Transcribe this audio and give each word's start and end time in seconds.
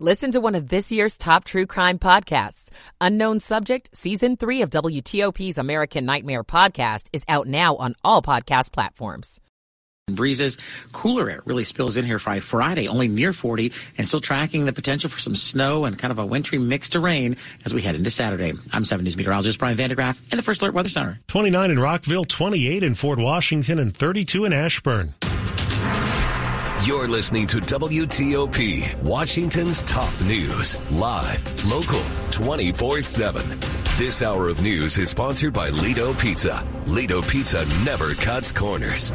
Listen 0.00 0.32
to 0.32 0.40
one 0.40 0.56
of 0.56 0.70
this 0.70 0.90
year's 0.90 1.16
top 1.16 1.44
true 1.44 1.66
crime 1.66 2.00
podcasts. 2.00 2.68
Unknown 3.00 3.38
Subject, 3.38 3.96
Season 3.96 4.36
3 4.36 4.62
of 4.62 4.70
WTOP's 4.70 5.56
American 5.56 6.04
Nightmare 6.04 6.42
podcast 6.42 7.06
is 7.12 7.22
out 7.28 7.46
now 7.46 7.76
on 7.76 7.94
all 8.02 8.20
podcast 8.20 8.72
platforms. 8.72 9.40
Breezes, 10.10 10.58
cooler 10.90 11.30
air 11.30 11.42
really 11.44 11.62
spills 11.62 11.96
in 11.96 12.04
here 12.04 12.18
Friday, 12.18 12.40
Friday, 12.40 12.88
only 12.88 13.06
near 13.06 13.32
40, 13.32 13.72
and 13.96 14.08
still 14.08 14.20
tracking 14.20 14.64
the 14.64 14.72
potential 14.72 15.08
for 15.08 15.20
some 15.20 15.36
snow 15.36 15.84
and 15.84 15.96
kind 15.96 16.10
of 16.10 16.18
a 16.18 16.26
wintry 16.26 16.58
mix 16.58 16.88
to 16.88 16.98
rain 16.98 17.36
as 17.64 17.72
we 17.72 17.80
head 17.80 17.94
into 17.94 18.10
Saturday. 18.10 18.52
I'm 18.72 18.84
7 18.84 19.04
News 19.04 19.16
meteorologist 19.16 19.60
Brian 19.60 19.76
van 19.76 19.90
de 19.90 19.94
Graaff 19.94 20.20
in 20.32 20.36
the 20.36 20.42
First 20.42 20.60
Alert 20.60 20.74
Weather 20.74 20.88
Center. 20.88 21.20
29 21.28 21.70
in 21.70 21.78
Rockville, 21.78 22.24
28 22.24 22.82
in 22.82 22.96
Fort 22.96 23.20
Washington, 23.20 23.78
and 23.78 23.96
32 23.96 24.44
in 24.44 24.52
Ashburn. 24.52 25.14
You're 26.84 27.08
listening 27.08 27.46
to 27.46 27.62
WTOP, 27.62 29.02
Washington's 29.02 29.80
top 29.84 30.12
news, 30.20 30.76
live, 30.90 31.70
local, 31.70 32.02
24 32.30 33.00
7. 33.00 33.58
This 33.96 34.20
hour 34.20 34.50
of 34.50 34.60
news 34.60 34.98
is 34.98 35.08
sponsored 35.08 35.54
by 35.54 35.70
Lido 35.70 36.12
Pizza. 36.12 36.62
Lido 36.86 37.22
Pizza 37.22 37.64
never 37.84 38.12
cuts 38.14 38.52
corners. 38.52 39.12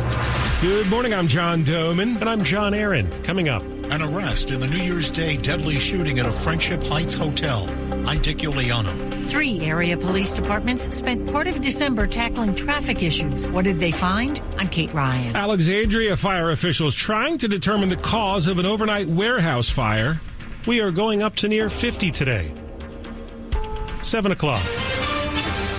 Good 0.62 0.90
morning. 0.90 1.14
I'm 1.14 1.28
John 1.28 1.64
Domen. 1.64 2.20
And 2.20 2.28
I'm 2.28 2.44
John 2.44 2.74
Aaron. 2.74 3.08
Coming 3.22 3.50
up. 3.50 3.62
An 3.62 4.02
arrest 4.02 4.50
in 4.50 4.60
the 4.60 4.68
New 4.68 4.78
Year's 4.78 5.12
Day 5.12 5.38
deadly 5.38 5.80
shooting 5.80 6.18
at 6.18 6.26
a 6.26 6.32
Friendship 6.32 6.84
Heights 6.84 7.14
hotel. 7.14 7.70
I'm 8.08 8.20
Dick 8.20 8.38
Uliano. 8.38 9.10
Three 9.26 9.62
area 9.62 9.98
police 9.98 10.34
departments 10.34 10.96
spent 10.96 11.32
part 11.32 11.48
of 11.48 11.62
December 11.62 12.08
tackling 12.08 12.56
traffic 12.56 13.04
issues. 13.04 13.50
What 13.50 13.66
did 13.66 13.80
they 13.80 13.92
find? 13.92 14.42
I'm 14.58 14.68
Kate 14.68 14.94
Ryan. 14.94 15.36
Alexandria 15.36 16.18
fire 16.18 16.52
officials 16.52 16.96
trying 16.96 17.38
to 17.40 17.48
determine 17.60 17.90
the 17.90 17.98
cause 17.98 18.48
of 18.48 18.58
an 18.58 18.66
overnight 18.66 19.10
warehouse 19.10 19.70
fire. 19.70 20.22
We 20.66 20.80
are 20.80 20.92
going 20.92 21.22
up 21.22 21.36
to 21.38 21.50
near 21.50 21.70
50 21.70 22.10
today. 22.10 22.54
7 24.02 24.32
o'clock. 24.32 24.64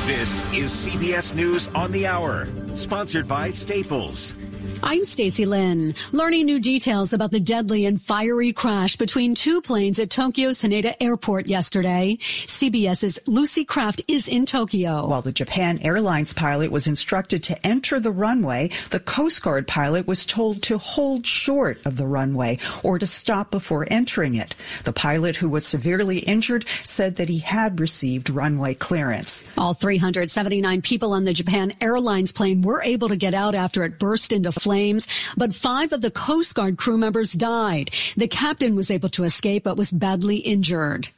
This 0.04 0.40
is 0.52 0.70
CBS 0.72 1.34
News 1.34 1.68
on 1.68 1.90
the 1.92 2.06
Hour, 2.06 2.46
sponsored 2.74 3.26
by 3.26 3.50
Staples. 3.52 4.34
I'm 4.82 5.04
Stacy 5.04 5.46
Lynn. 5.46 5.94
Learning 6.12 6.46
new 6.46 6.60
details 6.60 7.12
about 7.12 7.30
the 7.30 7.40
deadly 7.40 7.86
and 7.86 8.00
fiery 8.00 8.52
crash 8.52 8.96
between 8.96 9.34
two 9.34 9.60
planes 9.60 9.98
at 9.98 10.10
Tokyo's 10.10 10.62
Haneda 10.62 10.94
Airport 11.00 11.48
yesterday. 11.48 12.16
CBS's 12.20 13.18
Lucy 13.26 13.64
Craft 13.64 14.02
is 14.08 14.28
in 14.28 14.46
Tokyo. 14.46 15.06
While 15.06 15.22
the 15.22 15.32
Japan 15.32 15.78
Airlines 15.82 16.32
pilot 16.32 16.70
was 16.70 16.86
instructed 16.86 17.42
to 17.44 17.66
enter 17.66 18.00
the 18.00 18.10
runway, 18.10 18.70
the 18.90 19.00
Coast 19.00 19.42
Guard 19.42 19.66
pilot 19.66 20.06
was 20.06 20.26
told 20.26 20.62
to 20.64 20.78
hold 20.78 21.26
short 21.26 21.78
of 21.86 21.96
the 21.96 22.06
runway 22.06 22.58
or 22.82 22.98
to 22.98 23.06
stop 23.06 23.50
before 23.50 23.86
entering 23.90 24.34
it. 24.34 24.54
The 24.84 24.92
pilot, 24.92 25.36
who 25.36 25.48
was 25.48 25.66
severely 25.66 26.18
injured, 26.18 26.66
said 26.84 27.16
that 27.16 27.28
he 27.28 27.38
had 27.38 27.80
received 27.80 28.30
runway 28.30 28.74
clearance. 28.74 29.42
All 29.56 29.74
379 29.74 30.82
people 30.82 31.12
on 31.12 31.24
the 31.24 31.32
Japan 31.32 31.72
Airlines 31.80 32.32
plane 32.32 32.62
were 32.62 32.82
able 32.82 33.08
to 33.08 33.16
get 33.16 33.34
out 33.34 33.54
after 33.54 33.84
it 33.84 33.98
burst 33.98 34.32
into 34.32 34.49
flames, 34.54 35.08
but 35.36 35.54
five 35.54 35.92
of 35.92 36.00
the 36.00 36.10
Coast 36.10 36.54
Guard 36.54 36.76
crew 36.76 36.98
members 36.98 37.32
died. 37.32 37.90
The 38.16 38.28
captain 38.28 38.74
was 38.74 38.90
able 38.90 39.08
to 39.10 39.24
escape 39.24 39.64
but 39.64 39.76
was 39.76 39.90
badly 39.90 40.36
injured. 40.36 41.08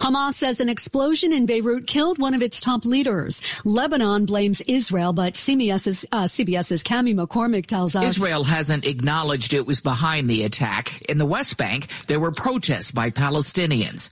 Hamas 0.00 0.34
says 0.34 0.60
an 0.60 0.68
explosion 0.68 1.32
in 1.32 1.46
Beirut 1.46 1.86
killed 1.86 2.18
one 2.18 2.34
of 2.34 2.42
its 2.42 2.60
top 2.60 2.84
leaders. 2.84 3.40
Lebanon 3.64 4.26
blames 4.26 4.60
Israel, 4.62 5.12
but 5.12 5.34
CBS's, 5.34 6.04
uh, 6.10 6.24
CBS's 6.24 6.82
Cami 6.82 7.14
McCormick 7.14 7.66
tells 7.66 7.94
us 7.94 8.16
Israel 8.16 8.44
hasn't 8.44 8.84
acknowledged 8.84 9.54
it 9.54 9.66
was 9.66 9.80
behind 9.80 10.28
the 10.28 10.44
attack. 10.44 11.00
In 11.02 11.18
the 11.18 11.26
West 11.26 11.56
Bank, 11.56 11.86
there 12.08 12.20
were 12.20 12.32
protests 12.32 12.90
by 12.90 13.10
Palestinians. 13.10 14.10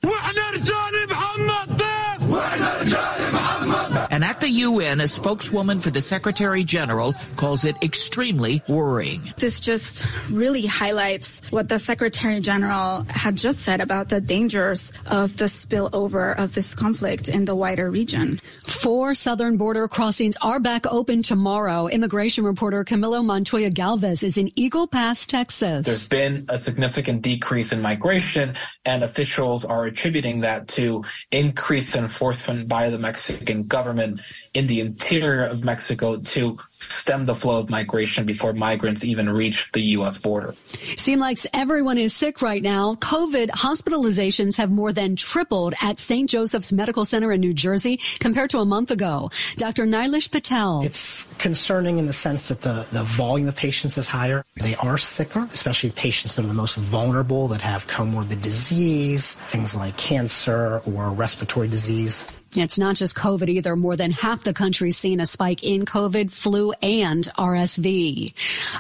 And 4.18 4.24
at 4.24 4.40
the 4.40 4.50
UN, 4.50 5.00
a 5.00 5.06
spokeswoman 5.06 5.78
for 5.78 5.90
the 5.90 6.00
Secretary 6.00 6.64
General 6.64 7.14
calls 7.36 7.64
it 7.64 7.76
extremely 7.84 8.64
worrying. 8.66 9.22
This 9.36 9.60
just 9.60 10.04
really 10.28 10.66
highlights 10.66 11.40
what 11.52 11.68
the 11.68 11.78
Secretary 11.78 12.40
General 12.40 13.04
had 13.04 13.36
just 13.36 13.60
said 13.60 13.80
about 13.80 14.08
the 14.08 14.20
dangers 14.20 14.92
of 15.06 15.36
the 15.36 15.44
spillover 15.44 16.36
of 16.36 16.52
this 16.52 16.74
conflict 16.74 17.28
in 17.28 17.44
the 17.44 17.54
wider 17.54 17.92
region. 17.92 18.40
Four 18.66 19.14
southern 19.14 19.56
border 19.56 19.86
crossings 19.86 20.36
are 20.42 20.58
back 20.58 20.84
open 20.88 21.22
tomorrow. 21.22 21.86
Immigration 21.86 22.42
reporter 22.42 22.82
Camilo 22.82 23.24
Montoya 23.24 23.70
Galvez 23.70 24.24
is 24.24 24.36
in 24.36 24.50
Eagle 24.58 24.88
Pass, 24.88 25.26
Texas. 25.26 25.86
There's 25.86 26.08
been 26.08 26.44
a 26.48 26.58
significant 26.58 27.22
decrease 27.22 27.72
in 27.72 27.80
migration, 27.80 28.56
and 28.84 29.04
officials 29.04 29.64
are 29.64 29.84
attributing 29.84 30.40
that 30.40 30.66
to 30.70 31.04
increased 31.30 31.94
enforcement 31.94 32.66
by 32.66 32.90
the 32.90 32.98
Mexican 32.98 33.62
government 33.62 34.07
in 34.54 34.66
the 34.66 34.80
interior 34.80 35.44
of 35.44 35.64
Mexico 35.64 36.16
to 36.16 36.58
stem 36.80 37.26
the 37.26 37.34
flow 37.34 37.58
of 37.58 37.70
migration 37.70 38.24
before 38.24 38.52
migrants 38.52 39.04
even 39.04 39.28
reach 39.28 39.70
the 39.72 39.80
U.S. 39.98 40.16
border. 40.18 40.54
Seems 40.96 41.20
like 41.20 41.38
everyone 41.52 41.98
is 41.98 42.14
sick 42.14 42.40
right 42.40 42.62
now. 42.62 42.94
COVID 42.94 43.48
hospitalizations 43.48 44.56
have 44.56 44.70
more 44.70 44.92
than 44.92 45.16
tripled 45.16 45.74
at 45.82 45.98
St. 45.98 46.28
Joseph's 46.30 46.72
Medical 46.72 47.04
Center 47.04 47.32
in 47.32 47.40
New 47.40 47.54
Jersey 47.54 47.98
compared 48.20 48.50
to 48.50 48.58
a 48.58 48.64
month 48.64 48.90
ago. 48.90 49.30
Dr. 49.56 49.86
Nilesh 49.86 50.30
Patel. 50.30 50.82
It's 50.84 51.24
concerning 51.38 51.98
in 51.98 52.06
the 52.06 52.12
sense 52.12 52.48
that 52.48 52.60
the, 52.60 52.86
the 52.92 53.02
volume 53.02 53.48
of 53.48 53.56
patients 53.56 53.98
is 53.98 54.08
higher. 54.08 54.44
They 54.56 54.74
are 54.76 54.98
sicker, 54.98 55.48
especially 55.52 55.90
patients 55.90 56.36
that 56.36 56.44
are 56.44 56.48
the 56.48 56.54
most 56.54 56.76
vulnerable 56.76 57.48
that 57.48 57.60
have 57.60 57.86
comorbid 57.86 58.42
disease, 58.42 59.34
things 59.34 59.74
like 59.76 59.96
cancer 59.96 60.80
or 60.86 61.10
respiratory 61.10 61.68
disease. 61.68 62.26
It's 62.56 62.78
not 62.78 62.96
just 62.96 63.14
COVID 63.14 63.48
either. 63.50 63.76
More 63.76 63.94
than 63.94 64.10
half 64.10 64.42
the 64.42 64.54
country's 64.54 64.96
seen 64.96 65.20
a 65.20 65.26
spike 65.26 65.62
in 65.62 65.84
COVID, 65.84 66.30
flu, 66.30 66.72
and 66.82 67.24
RSV. 67.36 68.32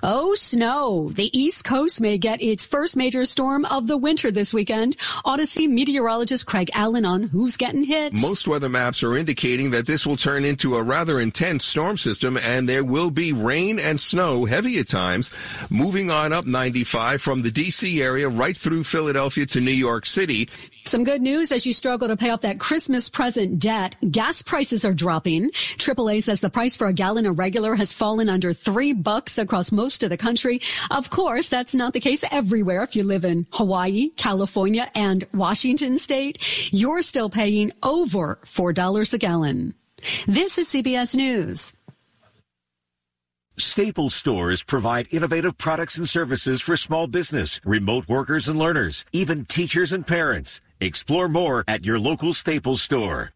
Oh, 0.02 0.34
snow. 0.34 1.10
The 1.10 1.38
East 1.38 1.64
Coast 1.64 2.00
may 2.00 2.16
get 2.16 2.40
its 2.40 2.64
first 2.64 2.96
major 2.96 3.26
storm 3.26 3.66
of 3.66 3.86
the 3.86 3.98
winter 3.98 4.30
this 4.30 4.54
weekend. 4.54 4.96
Odyssey 5.24 5.68
meteorologist 5.68 6.46
Craig 6.46 6.70
Allen 6.72 7.04
on 7.04 7.24
who's 7.24 7.58
getting 7.58 7.84
hit. 7.84 8.14
Most 8.14 8.48
weather 8.48 8.70
maps 8.70 9.02
are 9.02 9.16
indicating 9.16 9.70
that 9.72 9.86
this 9.86 10.06
will 10.06 10.16
turn 10.16 10.44
into 10.44 10.76
a 10.76 10.82
rather 10.82 11.20
intense 11.20 11.66
storm 11.66 11.98
system 11.98 12.38
and 12.38 12.66
there 12.66 12.84
will 12.84 13.10
be 13.10 13.32
rain 13.34 13.78
and 13.78 14.00
snow, 14.00 14.46
heavy 14.46 14.78
at 14.78 14.88
times, 14.88 15.30
moving 15.68 16.10
on 16.10 16.32
up 16.32 16.46
95 16.46 17.20
from 17.20 17.42
the 17.42 17.50
DC 17.50 18.00
area 18.00 18.28
right 18.30 18.56
through 18.56 18.84
Philadelphia 18.84 19.44
to 19.44 19.60
New 19.60 19.70
York 19.70 20.06
City. 20.06 20.48
Some 20.88 21.04
good 21.04 21.20
news 21.20 21.52
as 21.52 21.66
you 21.66 21.74
struggle 21.74 22.08
to 22.08 22.16
pay 22.16 22.30
off 22.30 22.40
that 22.40 22.58
Christmas 22.58 23.10
present 23.10 23.58
debt. 23.58 23.94
Gas 24.10 24.40
prices 24.40 24.86
are 24.86 24.94
dropping. 24.94 25.50
AAA 25.50 26.22
says 26.22 26.40
the 26.40 26.48
price 26.48 26.76
for 26.76 26.86
a 26.86 26.94
gallon 26.94 27.26
of 27.26 27.38
regular 27.38 27.74
has 27.74 27.92
fallen 27.92 28.30
under 28.30 28.54
three 28.54 28.94
bucks 28.94 29.36
across 29.36 29.70
most 29.70 30.02
of 30.02 30.08
the 30.08 30.16
country. 30.16 30.62
Of 30.90 31.10
course, 31.10 31.50
that's 31.50 31.74
not 31.74 31.92
the 31.92 32.00
case 32.00 32.24
everywhere. 32.30 32.84
If 32.84 32.96
you 32.96 33.04
live 33.04 33.26
in 33.26 33.46
Hawaii, 33.52 34.08
California, 34.16 34.90
and 34.94 35.24
Washington 35.34 35.98
state, 35.98 36.72
you're 36.72 37.02
still 37.02 37.28
paying 37.28 37.70
over 37.82 38.38
$4 38.46 39.12
a 39.12 39.18
gallon. 39.18 39.74
This 40.26 40.56
is 40.56 40.68
CBS 40.68 41.14
News. 41.14 41.74
Staples 43.58 44.14
stores 44.14 44.62
provide 44.62 45.08
innovative 45.10 45.58
products 45.58 45.98
and 45.98 46.08
services 46.08 46.62
for 46.62 46.78
small 46.78 47.08
business, 47.08 47.60
remote 47.62 48.08
workers 48.08 48.48
and 48.48 48.58
learners, 48.58 49.04
even 49.12 49.44
teachers 49.44 49.92
and 49.92 50.06
parents. 50.06 50.62
Explore 50.80 51.28
more 51.28 51.64
at 51.66 51.84
your 51.84 51.98
local 51.98 52.32
Staples 52.32 52.80
store. 52.82 53.32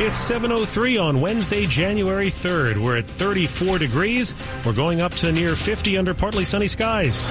It's 0.00 0.18
7:03 0.18 0.96
on 0.96 1.20
Wednesday, 1.20 1.66
January 1.66 2.30
3rd. 2.30 2.78
We're 2.78 2.96
at 2.98 3.04
34 3.04 3.78
degrees. 3.78 4.32
We're 4.64 4.72
going 4.72 5.02
up 5.02 5.12
to 5.16 5.30
near 5.30 5.54
50 5.54 5.98
under 5.98 6.14
partly 6.14 6.44
sunny 6.44 6.68
skies. 6.68 7.30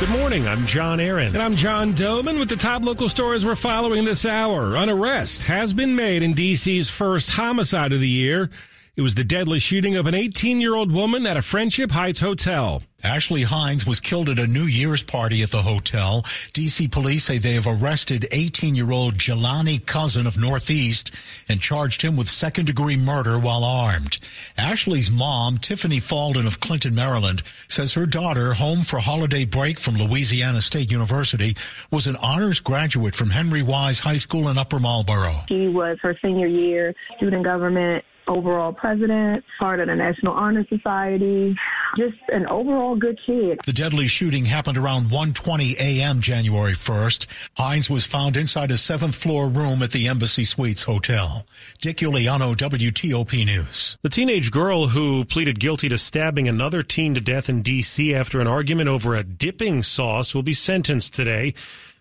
Good 0.00 0.08
morning. 0.08 0.48
I'm 0.48 0.64
John 0.66 1.00
Aaron. 1.00 1.34
And 1.34 1.42
I'm 1.42 1.56
John 1.56 1.92
Domen 1.92 2.38
with 2.38 2.48
the 2.48 2.56
top 2.56 2.82
local 2.82 3.08
stories 3.08 3.44
we're 3.44 3.56
following 3.56 4.04
this 4.04 4.24
hour. 4.24 4.76
An 4.76 4.88
arrest 4.88 5.42
has 5.42 5.74
been 5.74 5.94
made 5.94 6.22
in 6.22 6.32
D.C.'s 6.34 6.88
first 6.88 7.30
homicide 7.30 7.92
of 7.92 8.00
the 8.00 8.08
year. 8.08 8.48
It 8.96 9.02
was 9.02 9.16
the 9.16 9.24
deadly 9.24 9.58
shooting 9.58 9.96
of 9.96 10.06
an 10.06 10.14
18 10.14 10.60
year 10.60 10.76
old 10.76 10.92
woman 10.92 11.26
at 11.26 11.36
a 11.36 11.42
Friendship 11.42 11.90
Heights 11.90 12.20
hotel. 12.20 12.80
Ashley 13.02 13.42
Hines 13.42 13.84
was 13.84 13.98
killed 13.98 14.28
at 14.28 14.38
a 14.38 14.46
New 14.46 14.62
Year's 14.62 15.02
party 15.02 15.42
at 15.42 15.50
the 15.50 15.62
hotel. 15.62 16.22
DC 16.52 16.92
police 16.92 17.24
say 17.24 17.38
they 17.38 17.54
have 17.54 17.66
arrested 17.66 18.28
18 18.30 18.76
year 18.76 18.92
old 18.92 19.16
Jelani 19.16 19.84
Cousin 19.84 20.28
of 20.28 20.38
Northeast 20.38 21.10
and 21.48 21.60
charged 21.60 22.02
him 22.02 22.16
with 22.16 22.30
second 22.30 22.66
degree 22.66 22.96
murder 22.96 23.36
while 23.36 23.64
armed. 23.64 24.18
Ashley's 24.56 25.10
mom, 25.10 25.58
Tiffany 25.58 25.98
Falden 25.98 26.46
of 26.46 26.60
Clinton, 26.60 26.94
Maryland, 26.94 27.42
says 27.66 27.94
her 27.94 28.06
daughter, 28.06 28.54
home 28.54 28.82
for 28.82 29.00
holiday 29.00 29.44
break 29.44 29.80
from 29.80 29.96
Louisiana 29.96 30.62
State 30.62 30.92
University, 30.92 31.56
was 31.90 32.06
an 32.06 32.14
honors 32.22 32.60
graduate 32.60 33.16
from 33.16 33.30
Henry 33.30 33.62
Wise 33.62 33.98
High 33.98 34.18
School 34.18 34.48
in 34.48 34.56
Upper 34.56 34.78
Marlboro. 34.78 35.42
She 35.48 35.66
was 35.66 35.98
her 36.00 36.16
senior 36.22 36.46
year, 36.46 36.94
student 37.16 37.42
government 37.42 38.04
overall 38.26 38.72
president, 38.72 39.44
part 39.58 39.80
of 39.80 39.88
the 39.88 39.94
National 39.94 40.32
Honor 40.32 40.64
Society, 40.68 41.54
just 41.96 42.16
an 42.28 42.46
overall 42.46 42.96
good 42.96 43.18
kid. 43.24 43.60
The 43.64 43.72
deadly 43.72 44.08
shooting 44.08 44.44
happened 44.44 44.76
around 44.76 45.10
1:20 45.10 45.80
a.m. 45.80 46.20
January 46.20 46.72
1st. 46.72 47.26
Hines 47.56 47.88
was 47.88 48.04
found 48.04 48.36
inside 48.36 48.70
a 48.70 48.76
seventh 48.76 49.14
floor 49.14 49.48
room 49.48 49.82
at 49.82 49.92
the 49.92 50.08
Embassy 50.08 50.44
Suites 50.44 50.84
Hotel. 50.84 51.46
Dick 51.80 51.98
Uliano, 51.98 52.54
WTOP 52.54 53.44
News. 53.44 53.96
The 54.02 54.08
teenage 54.08 54.50
girl 54.50 54.88
who 54.88 55.24
pleaded 55.24 55.60
guilty 55.60 55.88
to 55.88 55.98
stabbing 55.98 56.48
another 56.48 56.82
teen 56.82 57.14
to 57.14 57.20
death 57.20 57.48
in 57.48 57.62
D.C. 57.62 58.14
after 58.14 58.40
an 58.40 58.46
argument 58.46 58.88
over 58.88 59.14
a 59.14 59.22
dipping 59.22 59.82
sauce 59.82 60.34
will 60.34 60.42
be 60.42 60.54
sentenced 60.54 61.14
today. 61.14 61.54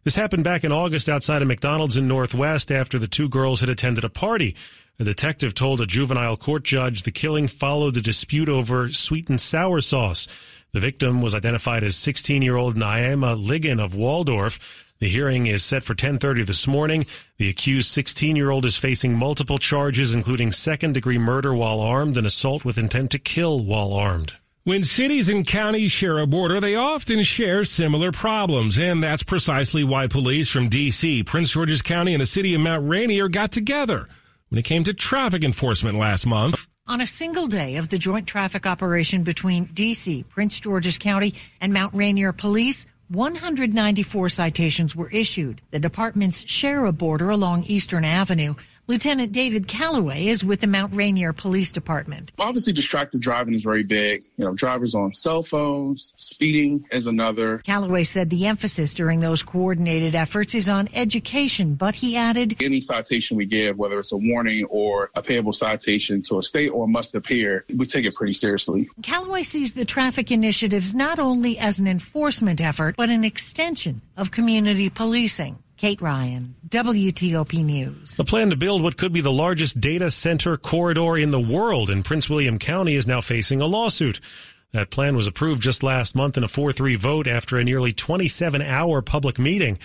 This 0.03 0.15
happened 0.15 0.43
back 0.43 0.65
in 0.65 0.71
August 0.73 1.07
outside 1.07 1.41
of 1.41 1.47
McDonald's 1.47 1.95
in 1.95 2.09
Northwest 2.09 2.71
after 2.71 2.99
the 2.99 3.07
two 3.07 3.29
girls 3.29 3.61
had 3.61 3.69
attended 3.69 4.03
a 4.03 4.09
party. 4.09 4.53
A 4.99 5.03
detective 5.03 5.55
told 5.55 5.81
a 5.81 5.87
juvenile 5.87 6.37
court 6.37 6.63
judge 6.63 7.01
the 7.01 7.09
killing 7.09 7.47
followed 7.47 7.97
a 7.97 8.01
dispute 8.01 8.47
over 8.47 8.89
sweet 8.89 9.27
and 9.27 9.41
sour 9.41 9.81
sauce. 9.81 10.27
The 10.71 10.79
victim 10.79 11.19
was 11.19 11.33
identified 11.33 11.83
as 11.83 11.95
16-year-old 11.95 12.75
Naima 12.75 13.35
Ligon 13.35 13.83
of 13.83 13.95
Waldorf. 13.95 14.59
The 14.99 15.09
hearing 15.09 15.47
is 15.47 15.63
set 15.63 15.83
for 15.83 15.95
10:30 15.95 16.45
this 16.45 16.67
morning. 16.67 17.07
The 17.37 17.49
accused 17.49 17.89
16-year-old 17.97 18.65
is 18.65 18.77
facing 18.77 19.15
multiple 19.15 19.57
charges 19.57 20.13
including 20.13 20.51
second-degree 20.51 21.17
murder 21.17 21.55
while 21.55 21.79
armed 21.81 22.15
and 22.15 22.27
assault 22.27 22.63
with 22.63 22.77
intent 22.77 23.09
to 23.11 23.19
kill 23.19 23.65
while 23.65 23.93
armed. 23.93 24.33
When 24.63 24.83
cities 24.83 25.27
and 25.27 25.45
counties 25.45 25.91
share 25.91 26.19
a 26.19 26.27
border, 26.27 26.59
they 26.59 26.75
often 26.75 27.23
share 27.23 27.65
similar 27.65 28.11
problems, 28.11 28.77
and 28.77 29.03
that's 29.03 29.23
precisely 29.23 29.83
why 29.83 30.05
police 30.05 30.51
from 30.51 30.69
D.C., 30.69 31.23
Prince 31.23 31.51
George's 31.51 31.81
County, 31.81 32.13
and 32.13 32.21
the 32.21 32.27
city 32.27 32.53
of 32.53 32.61
Mount 32.61 32.87
Rainier 32.87 33.27
got 33.27 33.51
together 33.51 34.07
when 34.53 34.59
it 34.59 34.65
came 34.65 34.83
to 34.83 34.93
traffic 34.93 35.43
enforcement 35.43 35.97
last 35.97 36.27
month. 36.27 36.67
On 36.85 37.01
a 37.01 37.07
single 37.07 37.47
day 37.47 37.77
of 37.77 37.89
the 37.89 37.97
joint 37.97 38.27
traffic 38.27 38.67
operation 38.67 39.23
between 39.23 39.65
D.C., 39.65 40.25
Prince 40.29 40.59
George's 40.59 40.99
County, 40.99 41.33
and 41.59 41.73
Mount 41.73 41.95
Rainier 41.95 42.31
Police, 42.33 42.85
194 43.07 44.29
citations 44.29 44.95
were 44.95 45.09
issued. 45.09 45.63
The 45.71 45.79
departments 45.79 46.47
share 46.47 46.85
a 46.85 46.93
border 46.93 47.31
along 47.31 47.63
Eastern 47.63 48.05
Avenue. 48.05 48.53
Lieutenant 48.85 49.31
David 49.31 49.65
Calloway 49.65 50.27
is 50.27 50.43
with 50.43 50.59
the 50.59 50.67
Mount 50.67 50.93
Rainier 50.93 51.31
Police 51.31 51.71
Department. 51.71 52.33
Obviously, 52.37 52.73
distracted 52.73 53.21
driving 53.21 53.53
is 53.53 53.63
very 53.63 53.83
big. 53.83 54.23
You 54.35 54.43
know, 54.43 54.53
drivers 54.53 54.93
on 54.93 55.13
cell 55.13 55.41
phones, 55.41 56.13
speeding 56.17 56.83
is 56.91 57.05
another. 57.05 57.59
Calloway 57.59 58.03
said 58.03 58.29
the 58.29 58.45
emphasis 58.45 58.93
during 58.93 59.21
those 59.21 59.41
coordinated 59.41 60.15
efforts 60.15 60.53
is 60.53 60.67
on 60.67 60.89
education, 60.93 61.75
but 61.75 61.95
he 61.95 62.17
added 62.17 62.61
Any 62.61 62.81
citation 62.81 63.37
we 63.37 63.45
give, 63.45 63.77
whether 63.77 63.97
it's 63.99 64.11
a 64.11 64.17
warning 64.17 64.65
or 64.65 65.11
a 65.15 65.21
payable 65.21 65.53
citation 65.53 66.21
to 66.23 66.39
a 66.39 66.43
state 66.43 66.67
or 66.67 66.85
must 66.85 67.15
appear, 67.15 67.63
we 67.73 67.85
take 67.85 68.03
it 68.03 68.15
pretty 68.15 68.33
seriously. 68.33 68.89
Calloway 69.01 69.43
sees 69.43 69.75
the 69.75 69.85
traffic 69.85 70.29
initiatives 70.29 70.93
not 70.93 71.19
only 71.19 71.57
as 71.57 71.79
an 71.79 71.87
enforcement 71.87 72.59
effort, 72.59 72.97
but 72.97 73.09
an 73.09 73.23
extension 73.23 74.01
of 74.17 74.31
community 74.31 74.89
policing. 74.89 75.57
Kate 75.83 75.99
Ryan, 75.99 76.55
WTOP 76.69 77.61
News. 77.61 78.15
The 78.15 78.23
plan 78.23 78.51
to 78.51 78.55
build 78.55 78.81
what 78.81 78.95
could 78.95 79.11
be 79.11 79.19
the 79.19 79.33
largest 79.33 79.81
data 79.81 80.11
center 80.11 80.55
corridor 80.55 81.17
in 81.17 81.31
the 81.31 81.41
world 81.41 81.89
in 81.89 82.03
Prince 82.03 82.29
William 82.29 82.57
County 82.57 82.95
is 82.95 83.05
now 83.05 83.19
facing 83.19 83.59
a 83.59 83.65
lawsuit. 83.65 84.21
That 84.71 84.91
plan 84.91 85.17
was 85.17 85.27
approved 85.27 85.61
just 85.61 85.83
last 85.83 86.15
month 86.15 86.37
in 86.37 86.43
a 86.45 86.47
4-3 86.47 86.95
vote 86.95 87.27
after 87.27 87.57
a 87.57 87.65
nearly 87.65 87.91
27-hour 87.91 89.01
public 89.01 89.37
meeting. 89.37 89.77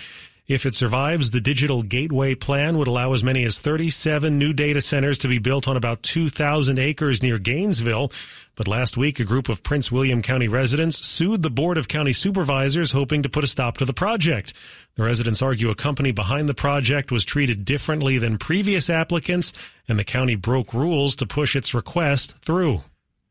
If 0.49 0.65
it 0.65 0.73
survives, 0.73 1.29
the 1.29 1.39
digital 1.39 1.83
gateway 1.83 2.33
plan 2.33 2.79
would 2.79 2.87
allow 2.87 3.13
as 3.13 3.23
many 3.23 3.45
as 3.45 3.59
37 3.59 4.39
new 4.39 4.51
data 4.51 4.81
centers 4.81 5.19
to 5.19 5.27
be 5.27 5.37
built 5.37 5.67
on 5.67 5.77
about 5.77 6.01
2,000 6.01 6.79
acres 6.79 7.21
near 7.21 7.37
Gainesville. 7.37 8.11
But 8.55 8.67
last 8.67 8.97
week, 8.97 9.19
a 9.19 9.25
group 9.25 9.47
of 9.47 9.61
Prince 9.61 9.91
William 9.91 10.23
County 10.23 10.47
residents 10.47 11.05
sued 11.05 11.43
the 11.43 11.51
Board 11.51 11.77
of 11.77 11.87
County 11.87 12.13
Supervisors, 12.13 12.93
hoping 12.93 13.21
to 13.21 13.29
put 13.29 13.43
a 13.43 13.47
stop 13.47 13.77
to 13.77 13.85
the 13.85 13.93
project. 13.93 14.53
The 14.95 15.03
residents 15.03 15.43
argue 15.43 15.69
a 15.69 15.75
company 15.75 16.11
behind 16.11 16.49
the 16.49 16.55
project 16.55 17.11
was 17.11 17.23
treated 17.23 17.63
differently 17.63 18.17
than 18.17 18.39
previous 18.39 18.89
applicants, 18.89 19.53
and 19.87 19.99
the 19.99 20.03
county 20.03 20.33
broke 20.33 20.73
rules 20.73 21.15
to 21.17 21.27
push 21.27 21.55
its 21.55 21.75
request 21.75 22.35
through. 22.37 22.81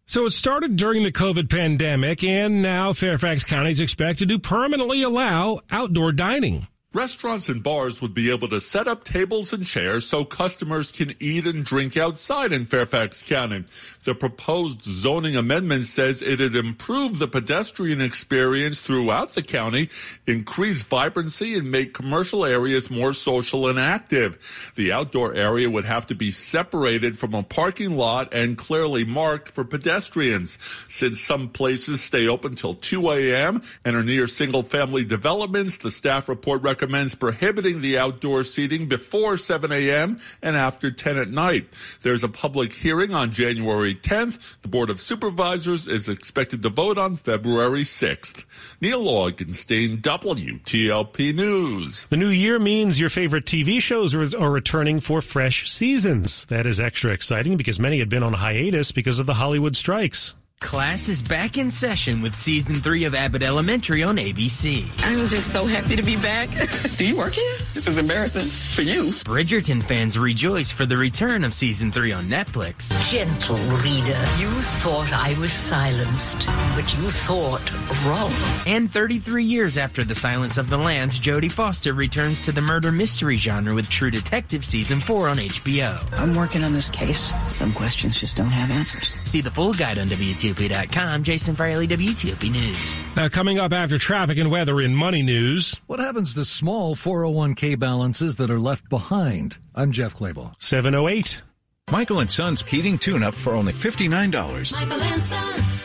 So 0.06 0.24
it 0.24 0.30
started 0.30 0.76
during 0.76 1.02
the 1.02 1.10
COVID 1.10 1.50
pandemic, 1.50 2.22
and 2.22 2.62
now 2.62 2.92
Fairfax 2.92 3.42
County 3.42 3.72
is 3.72 3.80
expected 3.80 4.28
to 4.28 4.38
permanently 4.38 5.02
allow 5.02 5.62
outdoor 5.68 6.12
dining. 6.12 6.68
Restaurants 6.94 7.50
and 7.50 7.62
bars 7.62 8.00
would 8.00 8.14
be 8.14 8.30
able 8.30 8.48
to 8.48 8.62
set 8.62 8.88
up 8.88 9.04
tables 9.04 9.52
and 9.52 9.66
chairs 9.66 10.06
so 10.06 10.24
customers 10.24 10.90
can 10.90 11.10
eat 11.20 11.46
and 11.46 11.62
drink 11.62 11.98
outside 11.98 12.50
in 12.50 12.64
Fairfax 12.64 13.20
County. 13.20 13.66
The 14.04 14.14
proposed 14.14 14.84
zoning 14.84 15.36
amendment 15.36 15.84
says 15.84 16.22
it'd 16.22 16.56
improve 16.56 17.18
the 17.18 17.28
pedestrian 17.28 18.00
experience 18.00 18.80
throughout 18.80 19.34
the 19.34 19.42
county, 19.42 19.90
increase 20.26 20.82
vibrancy, 20.82 21.58
and 21.58 21.70
make 21.70 21.92
commercial 21.92 22.42
areas 22.46 22.88
more 22.88 23.12
social 23.12 23.68
and 23.68 23.78
active. 23.78 24.38
The 24.74 24.90
outdoor 24.90 25.34
area 25.34 25.68
would 25.68 25.84
have 25.84 26.06
to 26.06 26.14
be 26.14 26.30
separated 26.30 27.18
from 27.18 27.34
a 27.34 27.42
parking 27.42 27.98
lot 27.98 28.32
and 28.32 28.56
clearly 28.56 29.04
marked 29.04 29.50
for 29.50 29.62
pedestrians. 29.62 30.56
Since 30.88 31.20
some 31.20 31.50
places 31.50 32.00
stay 32.00 32.26
open 32.26 32.54
till 32.54 32.76
2 32.76 33.10
a.m. 33.10 33.60
and 33.84 33.94
are 33.94 34.02
near 34.02 34.26
single 34.26 34.62
family 34.62 35.04
developments, 35.04 35.76
the 35.76 35.90
staff 35.90 36.30
report 36.30 36.62
recommends 36.78 37.16
prohibiting 37.16 37.80
the 37.80 37.98
outdoor 37.98 38.44
seating 38.44 38.86
before 38.86 39.36
7 39.36 39.72
a.m. 39.72 40.20
and 40.40 40.56
after 40.56 40.92
10 40.92 41.16
at 41.16 41.28
night. 41.28 41.68
There's 42.02 42.22
a 42.22 42.28
public 42.28 42.72
hearing 42.72 43.12
on 43.12 43.32
January 43.32 43.96
10th. 43.96 44.38
The 44.62 44.68
Board 44.68 44.88
of 44.88 45.00
Supervisors 45.00 45.88
is 45.88 46.08
expected 46.08 46.62
to 46.62 46.68
vote 46.68 46.96
on 46.96 47.16
February 47.16 47.82
6th. 47.82 48.44
Neil 48.80 49.02
Augenstein, 49.02 50.00
WTOP 50.00 51.34
News. 51.34 52.06
The 52.10 52.16
new 52.16 52.28
year 52.28 52.60
means 52.60 53.00
your 53.00 53.10
favorite 53.10 53.44
TV 53.44 53.82
shows 53.82 54.14
are, 54.14 54.40
are 54.40 54.52
returning 54.52 55.00
for 55.00 55.20
fresh 55.20 55.68
seasons. 55.68 56.44
That 56.44 56.64
is 56.64 56.78
extra 56.78 57.10
exciting 57.10 57.56
because 57.56 57.80
many 57.80 57.98
had 57.98 58.08
been 58.08 58.22
on 58.22 58.34
hiatus 58.34 58.92
because 58.92 59.18
of 59.18 59.26
the 59.26 59.34
Hollywood 59.34 59.74
strikes. 59.74 60.32
Class 60.60 61.08
is 61.08 61.22
back 61.22 61.56
in 61.56 61.70
session 61.70 62.20
with 62.20 62.34
season 62.34 62.74
three 62.74 63.04
of 63.04 63.14
Abbott 63.14 63.42
Elementary 63.42 64.02
on 64.02 64.16
ABC. 64.16 64.84
I'm 65.06 65.28
just 65.28 65.52
so 65.52 65.64
happy 65.66 65.94
to 65.94 66.02
be 66.02 66.16
back. 66.16 66.48
Do 66.96 67.06
you 67.06 67.16
work 67.16 67.34
here? 67.34 67.54
This 67.74 67.86
is 67.86 67.96
embarrassing 67.96 68.42
for 68.42 68.82
you. 68.82 69.04
Bridgerton 69.24 69.80
fans 69.82 70.18
rejoice 70.18 70.72
for 70.72 70.84
the 70.84 70.96
return 70.96 71.44
of 71.44 71.54
season 71.54 71.92
three 71.92 72.12
on 72.12 72.28
Netflix. 72.28 72.90
Gentle 73.08 73.56
reader, 73.78 74.18
you 74.38 74.50
thought 74.82 75.12
I 75.12 75.38
was 75.38 75.52
silenced, 75.52 76.44
but 76.74 76.92
you 76.98 77.08
thought 77.08 77.72
wrong. 78.04 78.32
And 78.66 78.90
33 78.90 79.44
years 79.44 79.78
after 79.78 80.02
The 80.02 80.14
Silence 80.14 80.58
of 80.58 80.68
the 80.68 80.76
Lambs, 80.76 81.20
Jodie 81.20 81.52
Foster 81.52 81.94
returns 81.94 82.42
to 82.42 82.52
the 82.52 82.60
murder 82.60 82.90
mystery 82.90 83.36
genre 83.36 83.74
with 83.74 83.88
True 83.88 84.10
Detective 84.10 84.64
season 84.64 84.98
four 85.00 85.28
on 85.28 85.36
HBO. 85.36 86.04
I'm 86.20 86.34
working 86.34 86.64
on 86.64 86.72
this 86.72 86.88
case. 86.88 87.32
Some 87.56 87.72
questions 87.72 88.18
just 88.20 88.36
don't 88.36 88.50
have 88.50 88.72
answers. 88.72 89.14
See 89.24 89.40
the 89.40 89.52
full 89.52 89.72
guide 89.72 89.98
on 89.98 90.08
WTOP. 90.08 90.47
WTOP.com. 90.54 91.22
Jason 91.22 91.54
Fraley, 91.54 91.86
WTOP 91.86 92.50
News. 92.50 92.96
Now, 93.16 93.28
coming 93.28 93.58
up 93.58 93.72
after 93.72 93.98
traffic 93.98 94.38
and 94.38 94.50
weather 94.50 94.80
in 94.80 94.94
Money 94.94 95.22
News. 95.22 95.74
What 95.86 96.00
happens 96.00 96.34
to 96.34 96.44
small 96.44 96.94
401k 96.94 97.78
balances 97.78 98.36
that 98.36 98.50
are 98.50 98.58
left 98.58 98.88
behind? 98.88 99.58
I'm 99.74 99.92
Jeff 99.92 100.14
Clabaugh. 100.14 100.54
708. 100.58 101.42
Michael 101.90 102.20
and 102.20 102.30
Son's 102.30 102.62
heating 102.62 102.98
tune 102.98 103.22
up 103.22 103.34
for 103.34 103.54
only 103.54 103.72
$59. 103.72 104.72
Michael 104.72 105.02
and 105.02 105.22
Son. 105.22 105.77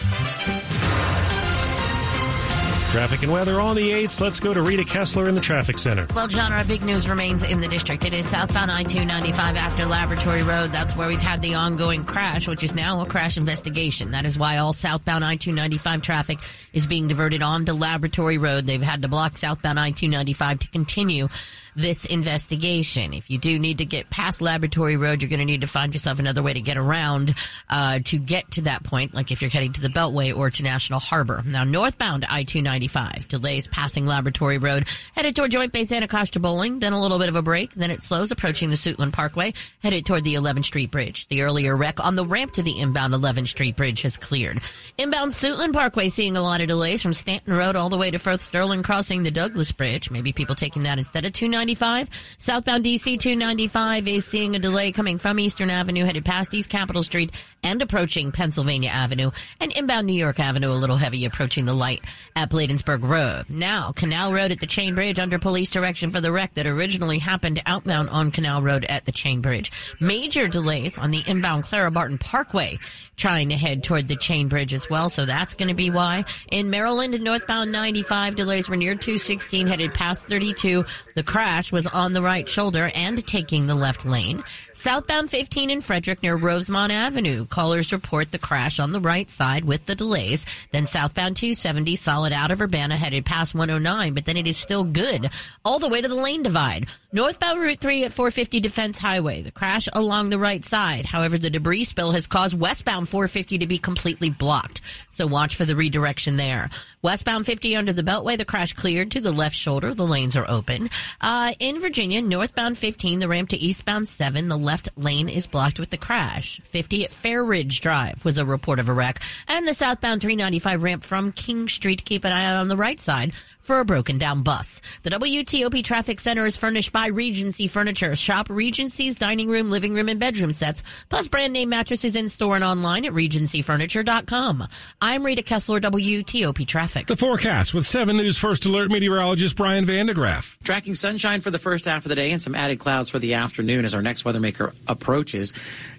Traffic 2.94 3.24
and 3.24 3.32
weather 3.32 3.60
on 3.60 3.76
the 3.76 3.90
8s. 3.90 4.22
Let's 4.22 4.40
go 4.40 4.54
to 4.54 4.62
Rita 4.62 4.84
Kessler 4.84 5.28
in 5.28 5.34
the 5.34 5.42
traffic 5.42 5.80
center. 5.80 6.06
Well, 6.14 6.30
our 6.40 6.64
big 6.64 6.84
news 6.84 7.10
remains 7.10 7.44
in 7.44 7.60
the 7.60 7.68
district. 7.68 8.06
It 8.06 8.14
is 8.14 8.28
southbound 8.28 8.70
I 8.70 8.84
295 8.84 9.56
after 9.56 9.88
Laboratory 9.88 10.44
Road. 10.44 10.72
That's 10.72 10.96
where 10.96 11.08
we've 11.08 11.20
had 11.20 11.42
the 11.42 11.56
ongoing 11.56 12.04
crash, 12.04 12.48
which 12.48 12.64
is 12.64 12.76
now 12.76 13.02
a 13.02 13.08
crash 13.08 13.36
investigation. 13.36 14.12
That 14.12 14.26
is 14.26 14.38
why 14.38 14.58
all 14.58 14.74
southbound 14.74 15.26
I 15.26 15.38
295 15.38 16.04
traffic 16.04 16.38
is 16.72 16.86
being 16.86 17.08
diverted 17.08 17.42
onto 17.42 17.74
Laboratory 17.74 18.38
Road. 18.38 18.68
They've 18.68 18.80
had 18.80 19.02
to 19.02 19.08
block 19.08 19.40
southbound 19.40 19.80
I 19.80 19.90
295 19.90 20.60
to 20.60 20.68
continue 20.68 21.30
this 21.76 22.06
investigation. 22.06 23.14
If 23.14 23.30
you 23.30 23.38
do 23.38 23.58
need 23.58 23.80
to 23.80 23.86
get 23.86 24.10
past 24.10 24.42
Laboratory 24.42 24.96
Road, 24.96 25.22
you're 25.22 25.30
going 25.30 25.40
to 25.40 25.46
need 25.46 25.62
to 25.62 25.68
find 25.68 25.94
yourself 25.94 26.20
another 26.20 26.44
way 26.44 26.54
to 26.54 26.62
get 26.62 26.78
around 26.78 27.34
uh, 27.70 28.00
to 28.06 28.18
get 28.18 28.52
to 28.52 28.62
that 28.62 28.84
point, 28.84 29.14
like 29.14 29.32
if 29.32 29.42
you're 29.42 29.50
heading 29.50 29.74
to 29.74 29.82
the 29.82 29.90
Beltway 29.90 30.36
or 30.36 30.50
to 30.50 30.64
National 30.64 31.00
Harbor. 31.00 31.42
Now, 31.46 31.64
northbound 31.64 32.26
I 32.26 32.44
295, 32.44 32.83
delays 33.28 33.68
passing 33.68 34.06
Laboratory 34.06 34.58
Road, 34.58 34.88
headed 35.16 35.36
toward 35.36 35.52
Joint 35.52 35.72
Base 35.72 35.92
Anacostia 35.92 36.40
Bolling, 36.40 36.80
then 36.80 36.94
a 36.94 37.02
little 37.02 37.20
bit 37.20 37.30
of 37.30 37.36
a 37.36 37.42
break, 37.42 37.74
then 37.74 37.92
it 37.92 38.04
slows 38.04 38.32
approaching 38.32 38.70
the 38.70 38.76
Suitland 38.76 39.14
Parkway, 39.14 39.54
headed 39.82 40.06
toward 40.06 40.24
the 40.24 40.36
11th 40.36 40.66
Street 40.66 40.92
Bridge. 40.92 41.28
The 41.28 41.42
earlier 41.42 41.76
wreck 41.76 42.04
on 42.04 42.16
the 42.16 42.26
ramp 42.26 42.54
to 42.54 42.64
the 42.64 42.80
inbound 42.80 43.14
11th 43.14 43.48
Street 43.48 43.76
Bridge 43.76 44.02
has 44.02 44.18
cleared. 44.18 44.62
Inbound 44.98 45.32
Suitland 45.32 45.74
Parkway 45.74 46.10
seeing 46.10 46.36
a 46.36 46.42
lot 46.42 46.62
of 46.62 46.68
delays 46.68 47.02
from 47.02 47.14
Stanton 47.14 47.54
Road 47.54 47.76
all 47.76 47.90
the 47.90 47.98
way 47.98 48.12
to 48.12 48.20
Firth 48.20 48.42
Sterling 48.42 48.84
crossing 48.84 49.24
the 49.24 49.32
Douglass 49.32 49.72
Bridge. 49.72 50.12
Maybe 50.12 50.34
people 50.34 50.56
taking 50.56 50.84
that 50.84 50.98
instead 50.98 51.26
of 51.26 51.34
295 51.34 51.74
295. 51.74 52.10
Southbound 52.38 52.86
DC 52.86 53.20
295 53.20 54.08
is 54.08 54.26
seeing 54.26 54.56
a 54.56 54.60
delay 54.60 54.92
coming 54.92 55.18
from 55.18 55.40
Eastern 55.40 55.70
Avenue 55.70 56.06
headed 56.06 56.26
past 56.26 56.54
East 56.54 56.70
Capitol 56.70 57.04
Street 57.04 57.32
and 57.64 57.82
approaching 57.82 58.32
Pennsylvania 58.32 58.90
Avenue. 58.90 59.32
And 59.60 59.76
inbound 59.78 60.08
New 60.08 60.14
York 60.14 60.40
Avenue 60.40 60.72
a 60.72 60.74
little 60.74 60.98
heavy 60.98 61.26
approaching 61.26 61.66
the 61.66 61.74
light 61.74 62.02
at 62.36 62.50
Bladensburg 62.74 63.04
Road. 63.04 63.46
Now, 63.50 63.92
Canal 63.92 64.34
Road 64.34 64.52
at 64.52 64.60
the 64.60 64.68
Chain 64.68 64.96
Bridge 64.96 65.20
under 65.20 65.38
police 65.38 65.70
direction 65.70 66.10
for 66.10 66.22
the 66.22 66.32
wreck 66.32 66.54
that 66.56 66.66
originally 66.66 67.20
happened 67.20 67.62
outbound 67.66 68.10
on 68.10 68.32
Canal 68.32 68.62
Road 68.62 68.86
at 68.86 69.06
the 69.06 69.12
Chain 69.12 69.42
Bridge. 69.42 69.72
Major 70.00 70.48
delays 70.48 70.98
on 70.98 71.12
the 71.12 71.24
inbound 71.28 71.64
Clara 71.64 71.92
Barton 71.92 72.18
Parkway 72.18 72.80
trying 73.16 73.50
to 73.50 73.56
head 73.56 73.84
toward 73.84 74.08
the 74.08 74.16
Chain 74.16 74.48
Bridge 74.48 74.74
as 74.74 74.90
well. 74.90 75.10
So 75.10 75.26
that's 75.26 75.54
going 75.54 75.68
to 75.68 75.76
be 75.76 75.92
why. 75.92 76.26
In 76.52 76.70
Maryland, 76.70 77.20
northbound 77.22 77.72
95 77.72 78.36
delays 78.36 78.70
were 78.70 78.76
near 78.76 78.96
216 78.96 79.68
headed 79.68 79.94
past 79.94 80.28
32. 80.28 80.84
The 81.16 81.24
crash 81.24 81.72
was 81.72 81.86
on 81.88 82.14
the 82.14 82.22
right 82.22 82.48
shoulder 82.48 82.92
and 82.96 83.26
taking 83.28 83.68
the 83.68 83.76
left 83.76 84.06
lane. 84.06 84.44
Southbound 84.74 85.30
15 85.30 85.70
in 85.70 85.82
Frederick 85.82 86.24
near 86.24 86.36
Rosemont 86.36 86.92
Avenue. 86.92 87.46
Callers 87.46 87.92
report 87.92 88.32
the 88.32 88.40
crash 88.40 88.80
on 88.80 88.92
the 88.92 89.00
right 89.00 89.30
side 89.30 89.64
with 89.64 89.86
the 89.86 89.96
delays. 89.96 90.46
Then 90.72 90.86
southbound 90.86 91.38
270 91.38 91.96
solid 91.96 92.34
out 92.34 92.52
of 92.52 92.62
Urbana 92.64 92.98
headed 92.98 93.26
past 93.26 93.54
109, 93.54 94.14
but 94.14 94.26
then 94.26 94.38
it 94.38 94.48
is 94.48 94.58
still 94.58 94.84
good 94.84 95.30
all 95.64 95.80
the 95.80 95.90
way 95.90 96.02
to 96.02 96.08
the 96.08 96.16
lane 96.16 96.44
divide. 96.44 96.88
Northbound 97.12 97.60
Route 97.60 97.80
3 97.80 98.06
at 98.06 98.14
450 98.14 98.60
Defense 98.60 98.98
Highway. 98.98 99.44
The 99.44 99.52
crash 99.52 99.88
along 99.94 100.30
the 100.30 100.40
right 100.40 100.66
side. 100.66 101.06
However, 101.06 101.38
the 101.38 101.50
debris 101.50 101.84
spill 101.84 102.12
has 102.12 102.26
caused 102.26 102.60
westbound 102.60 103.08
450 103.08 103.60
to 103.60 103.68
be 103.68 103.78
completely 103.78 104.30
blocked. 104.32 104.82
So 105.12 105.28
watch 105.28 105.56
for 105.56 105.66
the 105.66 105.76
redirection 105.76 106.38
there. 106.38 106.70
Westbound 107.04 107.46
50 107.46 107.76
under 107.76 107.94
the 107.94 108.02
Beltway, 108.02 108.38
the 108.38 108.46
crash 108.46 108.74
cleared 108.74 109.12
to 109.12 109.22
the 109.22 109.32
left 109.32 109.56
shoulder. 109.56 109.94
The 109.94 110.08
lanes 110.08 110.36
are 110.38 110.50
open. 110.50 110.90
Uh, 111.22 111.54
in 111.60 111.82
Virginia, 111.82 112.22
northbound 112.22 112.78
15, 112.78 113.20
the 113.20 113.28
ramp 113.28 113.50
to 113.50 113.58
eastbound 113.58 114.08
7, 114.08 114.48
the 114.48 114.58
left 114.58 114.90
lane 114.98 115.30
is 115.30 115.46
blocked 115.46 115.80
with 115.80 115.90
the 115.90 115.98
crash. 115.98 116.62
50 116.64 117.06
at 117.06 117.12
Fair 117.12 117.44
Ridge 117.44 117.82
Drive 117.82 118.24
was 118.26 118.38
a 118.38 118.46
report 118.46 118.80
of 118.80 118.90
a 118.90 118.94
wreck. 118.94 119.22
And 119.48 119.68
the 119.68 119.74
southbound 119.74 120.22
395 120.22 120.82
ramp 120.82 121.04
from 121.04 121.32
King 121.32 121.68
Street, 121.68 122.06
keep 122.06 122.24
an 122.24 122.32
eye 122.32 122.53
on 122.56 122.68
the 122.68 122.78
right 122.78 123.00
side 123.00 123.36
for 123.64 123.80
a 123.80 123.86
broken 123.86 124.18
down 124.18 124.44
bus. 124.44 124.82
The 125.04 125.10
WTOP 125.10 125.84
Traffic 125.84 126.20
Center 126.20 126.46
is 126.46 126.58
furnished 126.58 126.92
by 126.92 127.08
Regency 127.08 127.68
Furniture. 127.68 128.16
Shop 128.16 128.50
Regency's 128.50 129.18
dining 129.18 129.50
room, 129.50 129.72
living 129.72 129.94
room, 129.94 130.10
and 130.10 130.20
bedroom 130.20 130.52
sets, 130.52 130.84
plus 131.10 131.28
brand 131.30 131.54
name 131.54 131.70
mattresses 131.70 132.16
in 132.16 132.28
store 132.30 132.56
and 132.56 132.64
online 132.64 133.06
at 133.06 133.14
regencyfurniture.com. 133.14 134.68
I'm 135.02 135.26
Rita 135.26 135.44
Kessler, 135.44 135.80
WTOP 135.80 136.68
Traffic. 136.68 137.08
The 137.08 137.16
forecast 137.16 137.74
with 137.74 137.88
7 137.88 138.18
News 138.18 138.38
First 138.38 138.66
Alert 138.66 138.92
meteorologist 138.92 139.56
Brian 139.56 139.86
van 139.86 140.08
de 140.08 140.14
Graaff. 140.14 140.62
Tracking 140.64 140.96
sunshine 140.96 141.40
for 141.42 141.52
the 141.52 141.60
first 141.60 141.86
half 141.86 142.06
of 142.06 142.10
the 142.10 142.16
day 142.16 142.32
and 142.32 142.42
some 142.42 142.56
added 142.56 142.80
clouds 142.80 143.10
for 143.10 143.20
the 143.20 143.36
afternoon 143.36 143.86
as 143.86 143.94
our 143.94 144.02
next 144.02 144.26
weather 144.26 144.42
maker 144.42 144.74
approaches. 144.88 145.54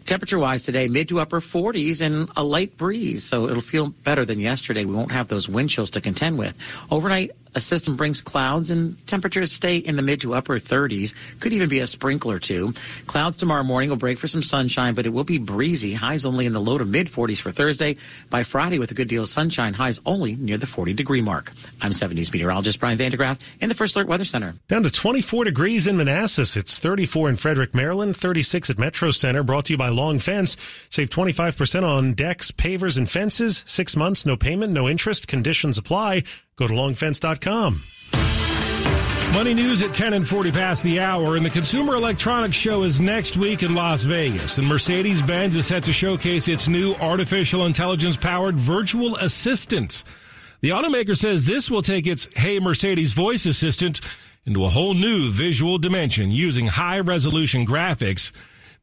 Temperature 0.06 0.38
wise 0.38 0.64
today, 0.64 0.86
mid 0.86 1.08
to 1.08 1.18
upper 1.18 1.40
40s 1.40 2.02
and 2.02 2.28
a 2.36 2.44
light 2.44 2.76
breeze, 2.76 3.24
so 3.24 3.48
it'll 3.48 3.62
feel 3.62 3.88
better 3.88 4.24
than 4.26 4.38
yesterday. 4.38 4.84
We 4.84 4.94
won't 4.94 5.12
have 5.12 5.28
those 5.28 5.48
wind 5.48 5.70
chills 5.70 5.90
to 5.90 6.00
contend 6.02 6.38
with. 6.38 6.54
Overnight, 6.90 7.30
a 7.54 7.60
system 7.60 7.96
brings 7.96 8.20
clouds 8.20 8.70
and 8.70 9.04
temperatures 9.06 9.52
stay 9.52 9.76
in 9.76 9.96
the 9.96 10.02
mid 10.02 10.20
to 10.22 10.34
upper 10.34 10.58
30s. 10.58 11.14
Could 11.40 11.52
even 11.52 11.68
be 11.68 11.80
a 11.80 11.86
sprinkle 11.86 12.30
or 12.30 12.38
two. 12.38 12.74
Clouds 13.06 13.36
tomorrow 13.36 13.62
morning 13.62 13.90
will 13.90 13.96
break 13.96 14.18
for 14.18 14.28
some 14.28 14.42
sunshine, 14.42 14.94
but 14.94 15.06
it 15.06 15.10
will 15.10 15.24
be 15.24 15.38
breezy. 15.38 15.94
Highs 15.94 16.26
only 16.26 16.46
in 16.46 16.52
the 16.52 16.60
low 16.60 16.78
to 16.78 16.84
mid 16.84 17.08
40s 17.08 17.40
for 17.40 17.52
Thursday. 17.52 17.96
By 18.30 18.42
Friday, 18.42 18.78
with 18.78 18.90
a 18.90 18.94
good 18.94 19.08
deal 19.08 19.22
of 19.22 19.28
sunshine, 19.28 19.74
highs 19.74 20.00
only 20.04 20.36
near 20.36 20.58
the 20.58 20.66
40 20.66 20.92
degree 20.94 21.20
mark. 21.20 21.52
I'm 21.80 21.92
7 21.92 22.14
News 22.16 22.32
meteorologist 22.32 22.80
Brian 22.80 22.98
van 22.98 23.10
de 23.10 23.16
Graaff 23.16 23.40
in 23.60 23.68
the 23.68 23.74
First 23.74 23.96
Alert 23.96 24.08
Weather 24.08 24.24
Center. 24.24 24.54
Down 24.68 24.82
to 24.82 24.90
24 24.90 25.44
degrees 25.44 25.86
in 25.86 25.96
Manassas. 25.96 26.56
It's 26.56 26.78
34 26.78 27.30
in 27.30 27.36
Frederick, 27.36 27.74
Maryland, 27.74 28.16
36 28.16 28.70
at 28.70 28.78
Metro 28.78 29.10
Center. 29.10 29.42
Brought 29.42 29.66
to 29.66 29.72
you 29.72 29.78
by 29.78 29.88
Long 29.88 30.18
Fence. 30.18 30.56
Save 30.90 31.10
25% 31.10 31.82
on 31.82 32.14
decks, 32.14 32.50
pavers, 32.50 32.98
and 32.98 33.10
fences. 33.10 33.62
Six 33.66 33.96
months, 33.96 34.26
no 34.26 34.36
payment, 34.36 34.72
no 34.72 34.88
interest. 34.88 35.28
Conditions 35.28 35.78
apply. 35.78 36.24
Go 36.56 36.68
to 36.68 36.74
longfence.com. 36.74 37.82
Money 39.34 39.52
news 39.52 39.82
at 39.82 39.92
10 39.92 40.14
and 40.14 40.28
40 40.28 40.52
past 40.52 40.84
the 40.84 41.00
hour, 41.00 41.36
and 41.36 41.44
the 41.44 41.50
Consumer 41.50 41.96
Electronics 41.96 42.54
Show 42.54 42.84
is 42.84 43.00
next 43.00 43.36
week 43.36 43.64
in 43.64 43.74
Las 43.74 44.04
Vegas. 44.04 44.58
And 44.58 44.68
Mercedes 44.68 45.22
Benz 45.22 45.56
is 45.56 45.66
set 45.66 45.82
to 45.84 45.92
showcase 45.92 46.46
its 46.46 46.68
new 46.68 46.94
artificial 47.00 47.66
intelligence 47.66 48.16
powered 48.16 48.54
virtual 48.54 49.16
assistant. 49.16 50.04
The 50.60 50.70
automaker 50.70 51.18
says 51.18 51.44
this 51.44 51.68
will 51.68 51.82
take 51.82 52.06
its 52.06 52.28
Hey 52.36 52.60
Mercedes 52.60 53.12
voice 53.12 53.44
assistant 53.44 54.00
into 54.46 54.64
a 54.64 54.68
whole 54.68 54.94
new 54.94 55.32
visual 55.32 55.78
dimension 55.78 56.30
using 56.30 56.68
high 56.68 57.00
resolution 57.00 57.66
graphics. 57.66 58.30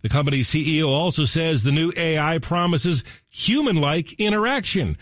The 0.01 0.09
company's 0.09 0.49
CEO 0.49 0.89
also 0.89 1.23
says 1.23 1.63
the 1.63 1.71
new 1.71 1.93
AI 1.95 2.39
promises 2.39 3.05
human 3.29 3.77
like 3.77 4.19
interaction 4.19 4.97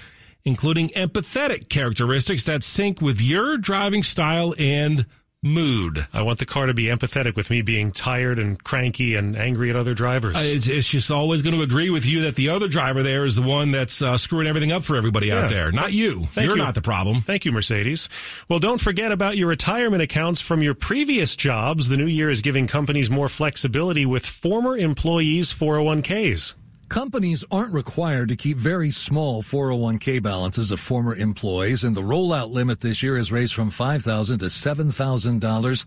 including 0.50 0.90
empathetic 0.90 1.70
characteristics 1.70 2.46
that 2.46 2.64
sync 2.64 3.02
with 3.02 3.22
your 3.22 3.56
driving 3.56 4.02
style 4.02 4.56
and 4.58 5.06
mood. 5.44 6.08
I 6.12 6.24
want 6.24 6.40
the 6.40 6.48
car 6.48 6.66
to 6.66 6.74
be 6.74 6.86
empathetic 6.86 7.36
with 7.36 7.52
me 7.52 7.62
being 7.62 7.92
tired 7.92 8.40
and 8.40 8.62
cranky 8.62 9.14
and 9.14 9.38
angry 9.38 9.70
at 9.70 9.76
other 9.76 9.94
drivers. 9.94 10.36
Uh, 10.36 10.42
it's, 10.42 10.68
it's, 10.68 10.90
just 10.90 11.12
always 11.12 11.44
going 11.44 11.56
to 11.56 11.62
agree 11.62 11.92
with 11.92 12.04
you 12.04 12.24
that 12.24 12.36
the 12.36 12.50
other 12.50 12.68
driver 12.68 13.04
there 13.04 13.26
is 13.26 13.36
the 13.36 13.44
one 13.44 13.70
that's 13.70 14.02
uh, 14.02 14.18
screwing 14.18 14.48
everything 14.48 14.72
up 14.72 14.84
for 14.84 14.96
everybody 14.96 15.28
yeah. 15.28 15.44
out 15.44 15.50
there, 15.52 15.72
not 15.72 15.94
you. 15.94 16.26
Thank 16.34 16.48
You're 16.48 16.58
you. 16.58 16.64
not 16.64 16.74
the 16.74 16.82
problem. 16.82 17.22
Thank 17.22 17.46
you, 17.46 17.52
Mercedes. 17.52 18.10
Well, 18.50 18.58
don't 18.58 18.82
forget 18.82 19.12
about 19.12 19.38
your 19.38 19.50
retirement 19.50 20.02
accounts 20.02 20.42
from 20.42 20.64
your 20.64 20.74
previous 20.74 21.36
jobs. 21.36 21.90
The 21.90 21.98
new 21.98 22.08
year 22.08 22.32
is 22.32 22.42
giving 22.42 22.66
companies 22.66 23.12
more 23.12 23.30
flexibility 23.30 24.08
with 24.08 24.26
former 24.26 24.76
employees' 24.76 25.54
401ks. 25.54 26.56
Companies 26.90 27.46
aren't 27.52 27.72
required 27.72 28.30
to 28.30 28.36
keep 28.36 28.58
very 28.58 28.90
small 28.90 29.44
401k 29.44 30.24
balances 30.24 30.72
of 30.72 30.80
former 30.80 31.14
employees, 31.14 31.84
and 31.84 31.96
the 31.96 32.02
rollout 32.02 32.50
limit 32.50 32.80
this 32.80 33.04
year 33.04 33.16
is 33.16 33.32
raised 33.32 33.54
from 33.54 33.70
5,000 33.70 34.40
to 34.40 34.46
$7,000. 34.46 35.86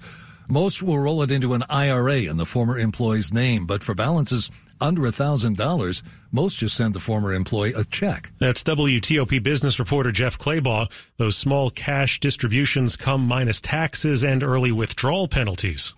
Most 0.49 0.81
will 0.81 1.01
roll 1.01 1.23
it 1.23 1.33
into 1.33 1.55
an 1.55 1.65
IRA 1.69 2.19
in 2.19 2.37
the 2.37 2.47
former 2.47 2.79
employee's 2.79 3.33
name, 3.35 3.67
but 3.67 3.83
for 3.83 3.97
balances 3.97 4.49
under 4.81 5.03
$1,000, 5.03 6.03
most 6.31 6.61
just 6.61 6.77
send 6.77 6.95
the 6.95 7.01
former 7.01 7.33
employee 7.33 7.73
a 7.77 7.83
check. 7.83 8.31
That's 8.39 8.63
WTOP 8.63 9.43
business 9.43 9.81
reporter 9.81 10.13
Jeff 10.13 10.39
Clabaugh. 10.39 10.89
Those 11.17 11.37
small 11.37 11.71
cash 11.71 12.21
distributions 12.21 12.95
come 12.95 13.27
minus 13.27 13.61
taxes 13.61 14.23
and 14.23 14.45
early 14.45 14.71
withdrawal 14.71 15.27
penalties. 15.27 15.95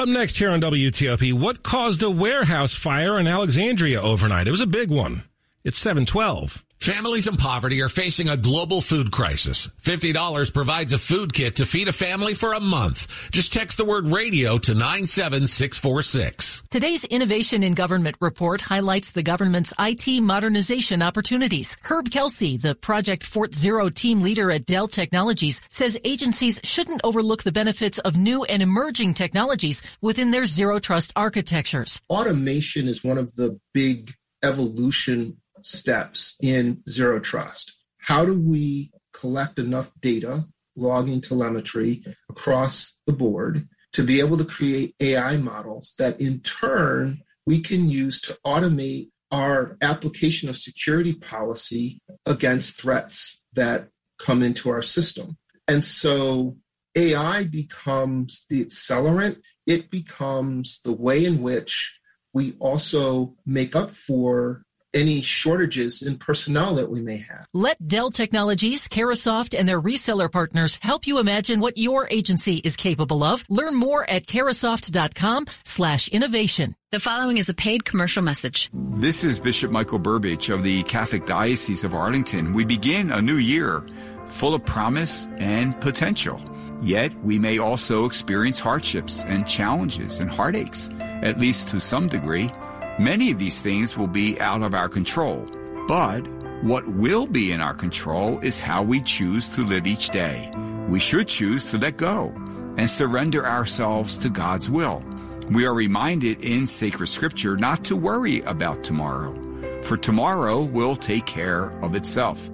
Up 0.00 0.08
next 0.08 0.38
here 0.38 0.50
on 0.52 0.60
WTOP, 0.60 1.32
what 1.32 1.64
caused 1.64 2.04
a 2.04 2.10
warehouse 2.10 2.72
fire 2.72 3.18
in 3.18 3.26
Alexandria 3.26 4.00
overnight? 4.00 4.46
It 4.46 4.52
was 4.52 4.60
a 4.60 4.66
big 4.66 4.90
one. 4.90 5.24
It's 5.64 5.76
712. 5.76 6.64
Families 6.80 7.26
in 7.26 7.36
poverty 7.36 7.82
are 7.82 7.88
facing 7.88 8.28
a 8.28 8.36
global 8.36 8.80
food 8.80 9.10
crisis. 9.10 9.68
$50 9.82 10.54
provides 10.54 10.92
a 10.92 10.98
food 10.98 11.32
kit 11.32 11.56
to 11.56 11.66
feed 11.66 11.88
a 11.88 11.92
family 11.92 12.34
for 12.34 12.52
a 12.52 12.60
month. 12.60 13.08
Just 13.32 13.52
text 13.52 13.78
the 13.78 13.84
word 13.84 14.06
radio 14.06 14.58
to 14.58 14.74
97646. 14.74 16.62
Today's 16.70 17.04
Innovation 17.04 17.64
in 17.64 17.74
Government 17.74 18.16
report 18.20 18.60
highlights 18.60 19.10
the 19.10 19.24
government's 19.24 19.74
IT 19.78 20.22
modernization 20.22 21.02
opportunities. 21.02 21.76
Herb 21.82 22.10
Kelsey, 22.12 22.56
the 22.56 22.76
Project 22.76 23.24
Fort 23.24 23.56
Zero 23.56 23.90
team 23.90 24.22
leader 24.22 24.48
at 24.52 24.64
Dell 24.64 24.86
Technologies, 24.86 25.60
says 25.70 25.98
agencies 26.04 26.60
shouldn't 26.62 27.00
overlook 27.02 27.42
the 27.42 27.52
benefits 27.52 27.98
of 27.98 28.16
new 28.16 28.44
and 28.44 28.62
emerging 28.62 29.14
technologies 29.14 29.82
within 30.00 30.30
their 30.30 30.46
zero 30.46 30.78
trust 30.78 31.12
architectures. 31.16 32.00
Automation 32.08 32.86
is 32.86 33.02
one 33.02 33.18
of 33.18 33.34
the 33.34 33.58
big 33.74 34.14
evolution 34.44 35.38
steps 35.68 36.36
in 36.42 36.82
zero 36.88 37.20
trust. 37.20 37.74
How 37.98 38.24
do 38.24 38.34
we 38.34 38.90
collect 39.12 39.58
enough 39.58 39.92
data, 40.00 40.46
logging 40.76 41.20
telemetry 41.20 42.04
across 42.30 42.94
the 43.06 43.12
board 43.12 43.68
to 43.92 44.02
be 44.02 44.20
able 44.20 44.38
to 44.38 44.44
create 44.44 44.94
AI 45.00 45.36
models 45.36 45.94
that 45.98 46.20
in 46.20 46.40
turn 46.40 47.20
we 47.46 47.60
can 47.60 47.88
use 47.88 48.20
to 48.20 48.38
automate 48.44 49.08
our 49.30 49.76
application 49.82 50.48
of 50.48 50.56
security 50.56 51.12
policy 51.12 52.00
against 52.24 52.80
threats 52.80 53.40
that 53.54 53.88
come 54.18 54.42
into 54.42 54.70
our 54.70 54.82
system. 54.82 55.36
And 55.66 55.84
so 55.84 56.56
AI 56.94 57.44
becomes 57.44 58.46
the 58.48 58.64
accelerant, 58.64 59.40
it 59.66 59.90
becomes 59.90 60.80
the 60.82 60.92
way 60.92 61.24
in 61.24 61.42
which 61.42 61.98
we 62.32 62.54
also 62.58 63.34
make 63.44 63.74
up 63.74 63.90
for 63.90 64.62
any 64.94 65.20
shortages 65.20 66.02
in 66.02 66.16
personnel 66.16 66.74
that 66.76 66.90
we 66.90 67.00
may 67.00 67.18
have. 67.18 67.46
Let 67.54 67.86
Dell 67.86 68.10
Technologies, 68.10 68.88
Carahsoft, 68.88 69.58
and 69.58 69.68
their 69.68 69.80
reseller 69.80 70.30
partners 70.30 70.78
help 70.82 71.06
you 71.06 71.18
imagine 71.18 71.60
what 71.60 71.76
your 71.78 72.08
agency 72.10 72.56
is 72.56 72.76
capable 72.76 73.22
of. 73.22 73.44
Learn 73.48 73.74
more 73.74 74.08
at 74.08 74.26
carahsoft.com 74.26 75.46
slash 75.64 76.08
innovation. 76.08 76.74
The 76.90 77.00
following 77.00 77.36
is 77.36 77.48
a 77.48 77.54
paid 77.54 77.84
commercial 77.84 78.22
message. 78.22 78.70
This 78.72 79.24
is 79.24 79.38
Bishop 79.38 79.70
Michael 79.70 80.00
Burbidge 80.00 80.52
of 80.52 80.62
the 80.62 80.82
Catholic 80.84 81.26
Diocese 81.26 81.84
of 81.84 81.94
Arlington. 81.94 82.54
We 82.54 82.64
begin 82.64 83.12
a 83.12 83.20
new 83.20 83.36
year 83.36 83.84
full 84.28 84.54
of 84.54 84.64
promise 84.64 85.26
and 85.38 85.78
potential. 85.80 86.40
Yet 86.80 87.12
we 87.24 87.38
may 87.38 87.58
also 87.58 88.04
experience 88.04 88.60
hardships 88.60 89.24
and 89.24 89.46
challenges 89.46 90.20
and 90.20 90.30
heartaches, 90.30 90.90
at 91.00 91.38
least 91.38 91.68
to 91.68 91.80
some 91.80 92.08
degree. 92.08 92.50
Many 92.98 93.30
of 93.30 93.38
these 93.38 93.62
things 93.62 93.96
will 93.96 94.08
be 94.08 94.40
out 94.40 94.62
of 94.62 94.74
our 94.74 94.88
control. 94.88 95.46
But 95.86 96.26
what 96.64 96.88
will 96.88 97.26
be 97.26 97.52
in 97.52 97.60
our 97.60 97.74
control 97.74 98.40
is 98.40 98.58
how 98.58 98.82
we 98.82 99.00
choose 99.02 99.48
to 99.50 99.64
live 99.64 99.86
each 99.86 100.10
day. 100.10 100.52
We 100.88 100.98
should 100.98 101.28
choose 101.28 101.70
to 101.70 101.78
let 101.78 101.96
go 101.96 102.34
and 102.76 102.90
surrender 102.90 103.46
ourselves 103.46 104.18
to 104.18 104.28
God's 104.28 104.68
will. 104.68 105.04
We 105.50 105.64
are 105.64 105.74
reminded 105.74 106.42
in 106.42 106.66
sacred 106.66 107.06
scripture 107.06 107.56
not 107.56 107.84
to 107.84 107.94
worry 107.94 108.40
about 108.40 108.82
tomorrow, 108.82 109.38
for 109.82 109.96
tomorrow 109.96 110.64
will 110.64 110.96
take 110.96 111.24
care 111.24 111.70
of 111.84 111.94
itself. 111.94 112.50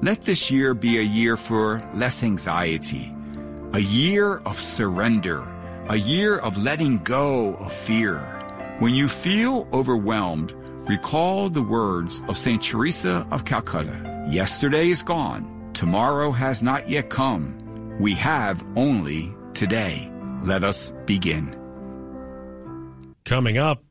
Let 0.00 0.22
this 0.22 0.50
year 0.50 0.72
be 0.72 0.98
a 0.98 1.02
year 1.02 1.36
for 1.36 1.82
less 1.94 2.22
anxiety, 2.22 3.14
a 3.74 3.80
year 3.80 4.38
of 4.38 4.58
surrender, 4.58 5.46
a 5.88 5.96
year 5.96 6.38
of 6.38 6.56
letting 6.56 6.98
go 6.98 7.54
of 7.56 7.72
fear. 7.72 8.37
When 8.78 8.94
you 8.94 9.08
feel 9.08 9.66
overwhelmed, 9.72 10.52
recall 10.88 11.50
the 11.50 11.64
words 11.64 12.22
of 12.28 12.38
St. 12.38 12.62
Teresa 12.62 13.26
of 13.32 13.44
Calcutta. 13.44 14.28
Yesterday 14.30 14.90
is 14.90 15.02
gone. 15.02 15.72
Tomorrow 15.74 16.30
has 16.30 16.62
not 16.62 16.88
yet 16.88 17.10
come. 17.10 17.96
We 17.98 18.14
have 18.14 18.64
only 18.76 19.34
today. 19.52 20.12
Let 20.44 20.62
us 20.62 20.92
begin. 21.06 21.52
Coming 23.24 23.58
up. 23.58 23.82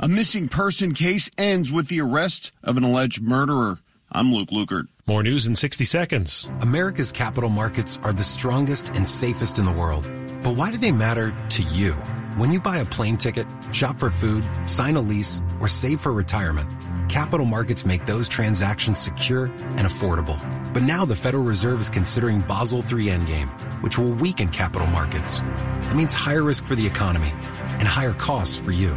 A 0.00 0.08
missing 0.08 0.48
person 0.48 0.92
case 0.92 1.30
ends 1.38 1.70
with 1.70 1.86
the 1.86 2.00
arrest 2.00 2.50
of 2.64 2.76
an 2.76 2.82
alleged 2.82 3.22
murderer. 3.22 3.78
I'm 4.10 4.32
Luke 4.32 4.50
Lukert. 4.50 4.88
More 5.06 5.22
news 5.22 5.46
in 5.46 5.54
60 5.54 5.84
seconds. 5.84 6.50
America's 6.62 7.12
capital 7.12 7.48
markets 7.48 8.00
are 8.02 8.12
the 8.12 8.24
strongest 8.24 8.88
and 8.88 9.06
safest 9.06 9.60
in 9.60 9.66
the 9.66 9.70
world. 9.70 10.10
But 10.42 10.56
why 10.56 10.72
do 10.72 10.78
they 10.78 10.90
matter 10.90 11.32
to 11.50 11.62
you? 11.62 11.94
When 12.36 12.50
you 12.50 12.62
buy 12.62 12.78
a 12.78 12.86
plane 12.86 13.18
ticket, 13.18 13.46
shop 13.72 13.98
for 13.98 14.10
food, 14.10 14.42
sign 14.64 14.96
a 14.96 15.02
lease, 15.02 15.42
or 15.60 15.68
save 15.68 16.00
for 16.00 16.14
retirement, 16.14 16.66
capital 17.10 17.44
markets 17.44 17.84
make 17.84 18.06
those 18.06 18.26
transactions 18.26 18.98
secure 18.98 19.46
and 19.76 19.80
affordable. 19.80 20.40
But 20.72 20.82
now 20.82 21.04
the 21.04 21.14
Federal 21.14 21.44
Reserve 21.44 21.78
is 21.78 21.90
considering 21.90 22.40
Basel 22.40 22.78
III 22.78 23.08
Endgame, 23.08 23.50
which 23.82 23.98
will 23.98 24.14
weaken 24.14 24.48
capital 24.48 24.86
markets. 24.86 25.40
That 25.40 25.94
means 25.94 26.14
higher 26.14 26.42
risk 26.42 26.64
for 26.64 26.74
the 26.74 26.86
economy 26.86 27.32
and 27.78 27.82
higher 27.82 28.14
costs 28.14 28.58
for 28.58 28.72
you. 28.72 28.96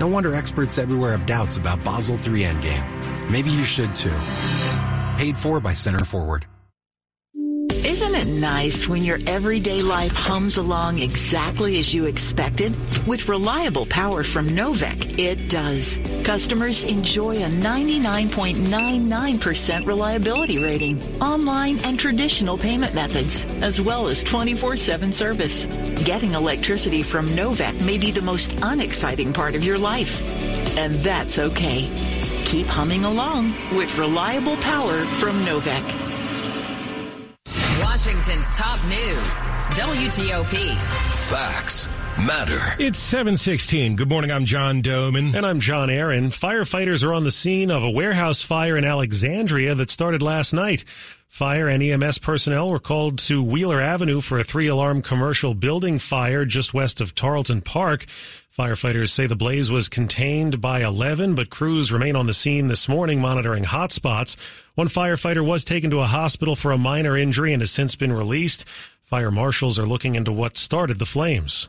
No 0.00 0.08
wonder 0.08 0.34
experts 0.34 0.78
everywhere 0.78 1.12
have 1.12 1.26
doubts 1.26 1.58
about 1.58 1.84
Basel 1.84 2.16
III 2.16 2.42
Endgame. 2.42 3.30
Maybe 3.30 3.50
you 3.50 3.62
should 3.62 3.94
too. 3.94 4.18
Paid 5.16 5.38
for 5.38 5.60
by 5.60 5.74
Center 5.74 6.04
Forward. 6.04 6.44
It 8.18 8.26
nice 8.26 8.88
when 8.88 9.04
your 9.04 9.20
everyday 9.28 9.80
life 9.80 10.12
hums 10.12 10.56
along 10.56 10.98
exactly 10.98 11.78
as 11.78 11.94
you 11.94 12.06
expected? 12.06 12.74
With 13.06 13.28
reliable 13.28 13.86
power 13.86 14.24
from 14.24 14.48
Novec, 14.48 15.20
it 15.20 15.48
does. 15.48 15.96
Customers 16.24 16.82
enjoy 16.82 17.36
a 17.36 17.48
99.99% 17.48 19.86
reliability 19.86 20.58
rating, 20.58 21.00
online 21.22 21.78
and 21.84 21.96
traditional 21.96 22.58
payment 22.58 22.92
methods, 22.92 23.44
as 23.62 23.80
well 23.80 24.08
as 24.08 24.24
24-7 24.24 25.14
service. 25.14 25.66
Getting 26.04 26.32
electricity 26.32 27.04
from 27.04 27.28
Novec 27.28 27.80
may 27.86 27.98
be 27.98 28.10
the 28.10 28.20
most 28.20 28.52
unexciting 28.62 29.32
part 29.32 29.54
of 29.54 29.62
your 29.62 29.78
life. 29.78 30.20
And 30.76 30.96
that's 30.96 31.38
okay. 31.38 31.88
Keep 32.46 32.66
humming 32.66 33.04
along 33.04 33.54
with 33.76 33.96
reliable 33.96 34.56
power 34.56 35.04
from 35.18 35.44
Novec. 35.44 36.07
Washington's 37.98 38.52
top 38.52 38.78
news, 38.84 39.38
WTOP. 39.74 40.76
Facts 41.28 41.88
matter. 42.18 42.60
It's 42.78 42.98
716. 42.98 43.96
Good 43.96 44.08
morning. 44.08 44.30
I'm 44.30 44.44
John 44.44 44.82
Domen. 44.82 45.34
And 45.34 45.46
I'm 45.46 45.60
John 45.60 45.90
Aaron. 45.90 46.30
Firefighters 46.30 47.04
are 47.04 47.14
on 47.14 47.24
the 47.24 47.30
scene 47.30 47.70
of 47.70 47.82
a 47.82 47.90
warehouse 47.90 48.42
fire 48.42 48.76
in 48.76 48.84
Alexandria 48.84 49.74
that 49.74 49.90
started 49.90 50.22
last 50.22 50.52
night. 50.52 50.84
Fire 51.28 51.68
and 51.68 51.82
EMS 51.82 52.18
personnel 52.18 52.70
were 52.70 52.78
called 52.78 53.18
to 53.18 53.42
Wheeler 53.42 53.80
Avenue 53.80 54.20
for 54.20 54.38
a 54.38 54.44
three 54.44 54.66
alarm 54.66 55.02
commercial 55.02 55.54
building 55.54 55.98
fire 55.98 56.44
just 56.44 56.72
west 56.72 57.00
of 57.00 57.14
Tarleton 57.14 57.60
Park. 57.60 58.06
Firefighters 58.58 59.10
say 59.10 59.26
the 59.26 59.36
blaze 59.36 59.70
was 59.70 59.88
contained 59.88 60.60
by 60.60 60.82
11, 60.82 61.34
but 61.34 61.50
crews 61.50 61.92
remain 61.92 62.16
on 62.16 62.26
the 62.26 62.34
scene 62.34 62.66
this 62.66 62.88
morning 62.88 63.20
monitoring 63.20 63.64
hot 63.64 63.92
spots. 63.92 64.36
One 64.74 64.88
firefighter 64.88 65.46
was 65.46 65.62
taken 65.64 65.90
to 65.90 66.00
a 66.00 66.06
hospital 66.06 66.56
for 66.56 66.72
a 66.72 66.78
minor 66.78 67.16
injury 67.16 67.52
and 67.52 67.62
has 67.62 67.70
since 67.70 67.94
been 67.94 68.12
released. 68.12 68.64
Fire 69.04 69.30
marshals 69.30 69.78
are 69.78 69.86
looking 69.86 70.16
into 70.16 70.32
what 70.32 70.56
started 70.56 70.98
the 70.98 71.06
flames. 71.06 71.68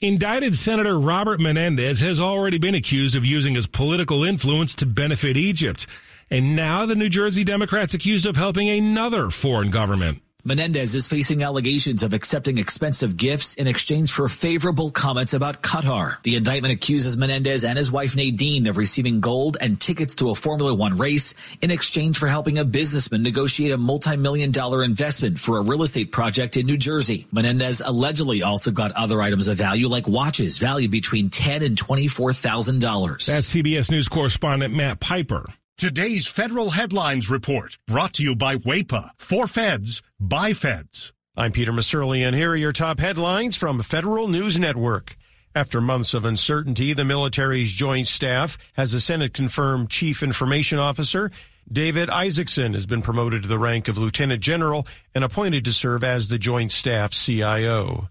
Indicted 0.00 0.54
Senator 0.54 0.96
Robert 0.96 1.40
Menendez 1.40 2.00
has 2.02 2.20
already 2.20 2.56
been 2.56 2.76
accused 2.76 3.16
of 3.16 3.24
using 3.24 3.56
his 3.56 3.66
political 3.66 4.22
influence 4.22 4.76
to 4.76 4.86
benefit 4.86 5.36
Egypt. 5.36 5.88
And 6.30 6.54
now 6.54 6.86
the 6.86 6.94
New 6.94 7.08
Jersey 7.08 7.42
Democrats 7.42 7.94
accused 7.94 8.24
of 8.24 8.36
helping 8.36 8.68
another 8.68 9.28
foreign 9.28 9.72
government. 9.72 10.22
Menendez 10.44 10.94
is 10.94 11.08
facing 11.08 11.42
allegations 11.42 12.04
of 12.04 12.14
accepting 12.14 12.58
expensive 12.58 13.16
gifts 13.16 13.54
in 13.56 13.66
exchange 13.66 14.12
for 14.12 14.28
favorable 14.28 14.90
comments 14.90 15.34
about 15.34 15.62
Qatar. 15.62 16.22
The 16.22 16.36
indictment 16.36 16.72
accuses 16.72 17.16
Menendez 17.16 17.64
and 17.64 17.76
his 17.76 17.90
wife 17.90 18.14
Nadine 18.14 18.68
of 18.68 18.76
receiving 18.76 19.20
gold 19.20 19.56
and 19.60 19.80
tickets 19.80 20.14
to 20.16 20.30
a 20.30 20.36
Formula 20.36 20.72
One 20.72 20.96
race 20.96 21.34
in 21.60 21.72
exchange 21.72 22.18
for 22.18 22.28
helping 22.28 22.56
a 22.56 22.64
businessman 22.64 23.24
negotiate 23.24 23.72
a 23.72 23.76
multi-million 23.76 24.52
dollar 24.52 24.84
investment 24.84 25.40
for 25.40 25.58
a 25.58 25.62
real 25.62 25.82
estate 25.82 26.12
project 26.12 26.56
in 26.56 26.66
New 26.66 26.78
Jersey. 26.78 27.26
Menendez 27.30 27.82
allegedly 27.84 28.44
also 28.44 28.70
got 28.70 28.92
other 28.92 29.20
items 29.20 29.48
of 29.48 29.58
value 29.58 29.88
like 29.88 30.06
watches 30.06 30.58
valued 30.58 30.92
between 30.92 31.30
ten 31.30 31.64
and 31.64 31.76
twenty-four 31.76 32.32
thousand 32.32 32.80
dollars. 32.80 33.26
That's 33.26 33.52
CBS 33.52 33.90
News 33.90 34.08
correspondent 34.08 34.72
Matt 34.72 35.00
Piper. 35.00 35.44
Today's 35.78 36.26
federal 36.26 36.70
headlines 36.70 37.30
report 37.30 37.78
brought 37.86 38.14
to 38.14 38.24
you 38.24 38.34
by 38.34 38.56
WAEPA. 38.56 39.10
For 39.16 39.46
feds, 39.46 40.02
by 40.18 40.52
feds. 40.52 41.12
I'm 41.36 41.52
Peter 41.52 41.70
Musurlian, 41.70 42.26
and 42.26 42.34
here 42.34 42.50
are 42.50 42.56
your 42.56 42.72
top 42.72 42.98
headlines 42.98 43.54
from 43.54 43.80
Federal 43.82 44.26
News 44.26 44.58
Network. 44.58 45.14
After 45.54 45.80
months 45.80 46.14
of 46.14 46.24
uncertainty, 46.24 46.94
the 46.94 47.04
military's 47.04 47.70
joint 47.70 48.08
staff 48.08 48.58
has 48.72 48.92
a 48.92 49.00
Senate 49.00 49.32
confirmed 49.32 49.88
chief 49.88 50.20
information 50.20 50.80
officer. 50.80 51.30
David 51.70 52.10
Isaacson 52.10 52.74
has 52.74 52.86
been 52.86 53.00
promoted 53.00 53.42
to 53.42 53.48
the 53.48 53.56
rank 53.56 53.86
of 53.86 53.96
lieutenant 53.96 54.42
general 54.42 54.84
and 55.14 55.22
appointed 55.22 55.64
to 55.66 55.72
serve 55.72 56.02
as 56.02 56.26
the 56.26 56.40
joint 56.40 56.72
staff 56.72 57.12
CIO. 57.12 58.08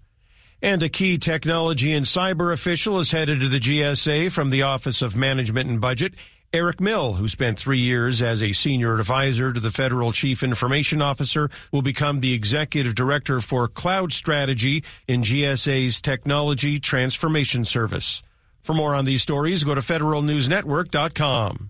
And 0.61 0.81
a 0.81 0.89
key 0.89 1.17
technology 1.17 1.93
and 1.93 2.05
cyber 2.05 2.53
official 2.53 3.01
is 3.01 3.11
headed 3.11 3.41
to 3.41 3.49
the 3.49 3.59
GSA 3.59 4.31
from 4.31 4.51
the 4.51 4.63
Office 4.63 5.01
of 5.01 5.17
Management 5.17 5.69
and 5.69 5.81
Budget. 5.81 6.13
Eric 6.57 6.81
Mill, 6.81 7.13
who 7.13 7.27
spent 7.27 7.59
three 7.59 7.77
years 7.77 8.19
as 8.19 8.41
a 8.41 8.51
senior 8.51 8.97
advisor 8.97 9.53
to 9.53 9.59
the 9.59 9.69
federal 9.69 10.11
chief 10.11 10.41
information 10.41 11.03
officer, 11.03 11.51
will 11.71 11.83
become 11.83 12.19
the 12.19 12.33
executive 12.33 12.95
director 12.95 13.39
for 13.39 13.67
cloud 13.67 14.11
strategy 14.11 14.83
in 15.07 15.21
GSA's 15.21 16.01
technology 16.01 16.79
transformation 16.79 17.63
service. 17.63 18.23
For 18.61 18.73
more 18.73 18.95
on 18.95 19.05
these 19.05 19.21
stories, 19.21 19.63
go 19.63 19.75
to 19.75 19.81
federalnewsnetwork.com. 19.81 21.69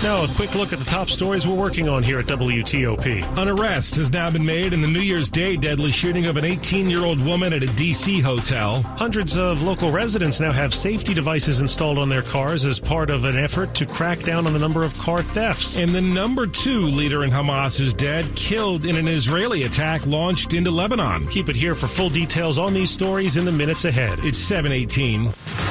Now, 0.00 0.22
a 0.22 0.28
quick 0.28 0.54
look 0.54 0.72
at 0.72 0.78
the 0.78 0.84
top 0.84 1.10
stories 1.10 1.44
we're 1.44 1.56
working 1.56 1.88
on 1.88 2.04
here 2.04 2.20
at 2.20 2.26
WTOP. 2.26 3.36
An 3.36 3.48
arrest 3.48 3.96
has 3.96 4.12
now 4.12 4.30
been 4.30 4.46
made 4.46 4.72
in 4.72 4.80
the 4.80 4.86
New 4.86 5.00
Year's 5.00 5.28
Day 5.28 5.56
deadly 5.56 5.90
shooting 5.90 6.26
of 6.26 6.36
an 6.36 6.44
18 6.44 6.88
year 6.88 7.04
old 7.04 7.20
woman 7.20 7.52
at 7.52 7.64
a 7.64 7.66
D.C. 7.66 8.20
hotel. 8.20 8.82
Hundreds 8.82 9.36
of 9.36 9.60
local 9.62 9.90
residents 9.90 10.38
now 10.38 10.52
have 10.52 10.72
safety 10.72 11.14
devices 11.14 11.60
installed 11.60 11.98
on 11.98 12.08
their 12.08 12.22
cars 12.22 12.64
as 12.64 12.78
part 12.78 13.10
of 13.10 13.24
an 13.24 13.36
effort 13.36 13.74
to 13.74 13.86
crack 13.86 14.22
down 14.22 14.46
on 14.46 14.52
the 14.52 14.58
number 14.60 14.84
of 14.84 14.96
car 14.98 15.20
thefts. 15.20 15.78
And 15.78 15.92
the 15.92 16.00
number 16.00 16.46
two 16.46 16.82
leader 16.82 17.24
in 17.24 17.30
Hamas 17.30 17.80
is 17.80 17.92
dead, 17.92 18.36
killed 18.36 18.86
in 18.86 18.94
an 18.94 19.08
Israeli 19.08 19.64
attack 19.64 20.06
launched 20.06 20.54
into 20.54 20.70
Lebanon. 20.70 21.26
Keep 21.26 21.48
it 21.48 21.56
here 21.56 21.74
for 21.74 21.88
full 21.88 22.08
details 22.08 22.56
on 22.56 22.72
these 22.72 22.90
stories 22.92 23.36
in 23.36 23.44
the 23.44 23.52
minutes 23.52 23.84
ahead. 23.84 24.20
It's 24.22 24.38
718 24.38 25.67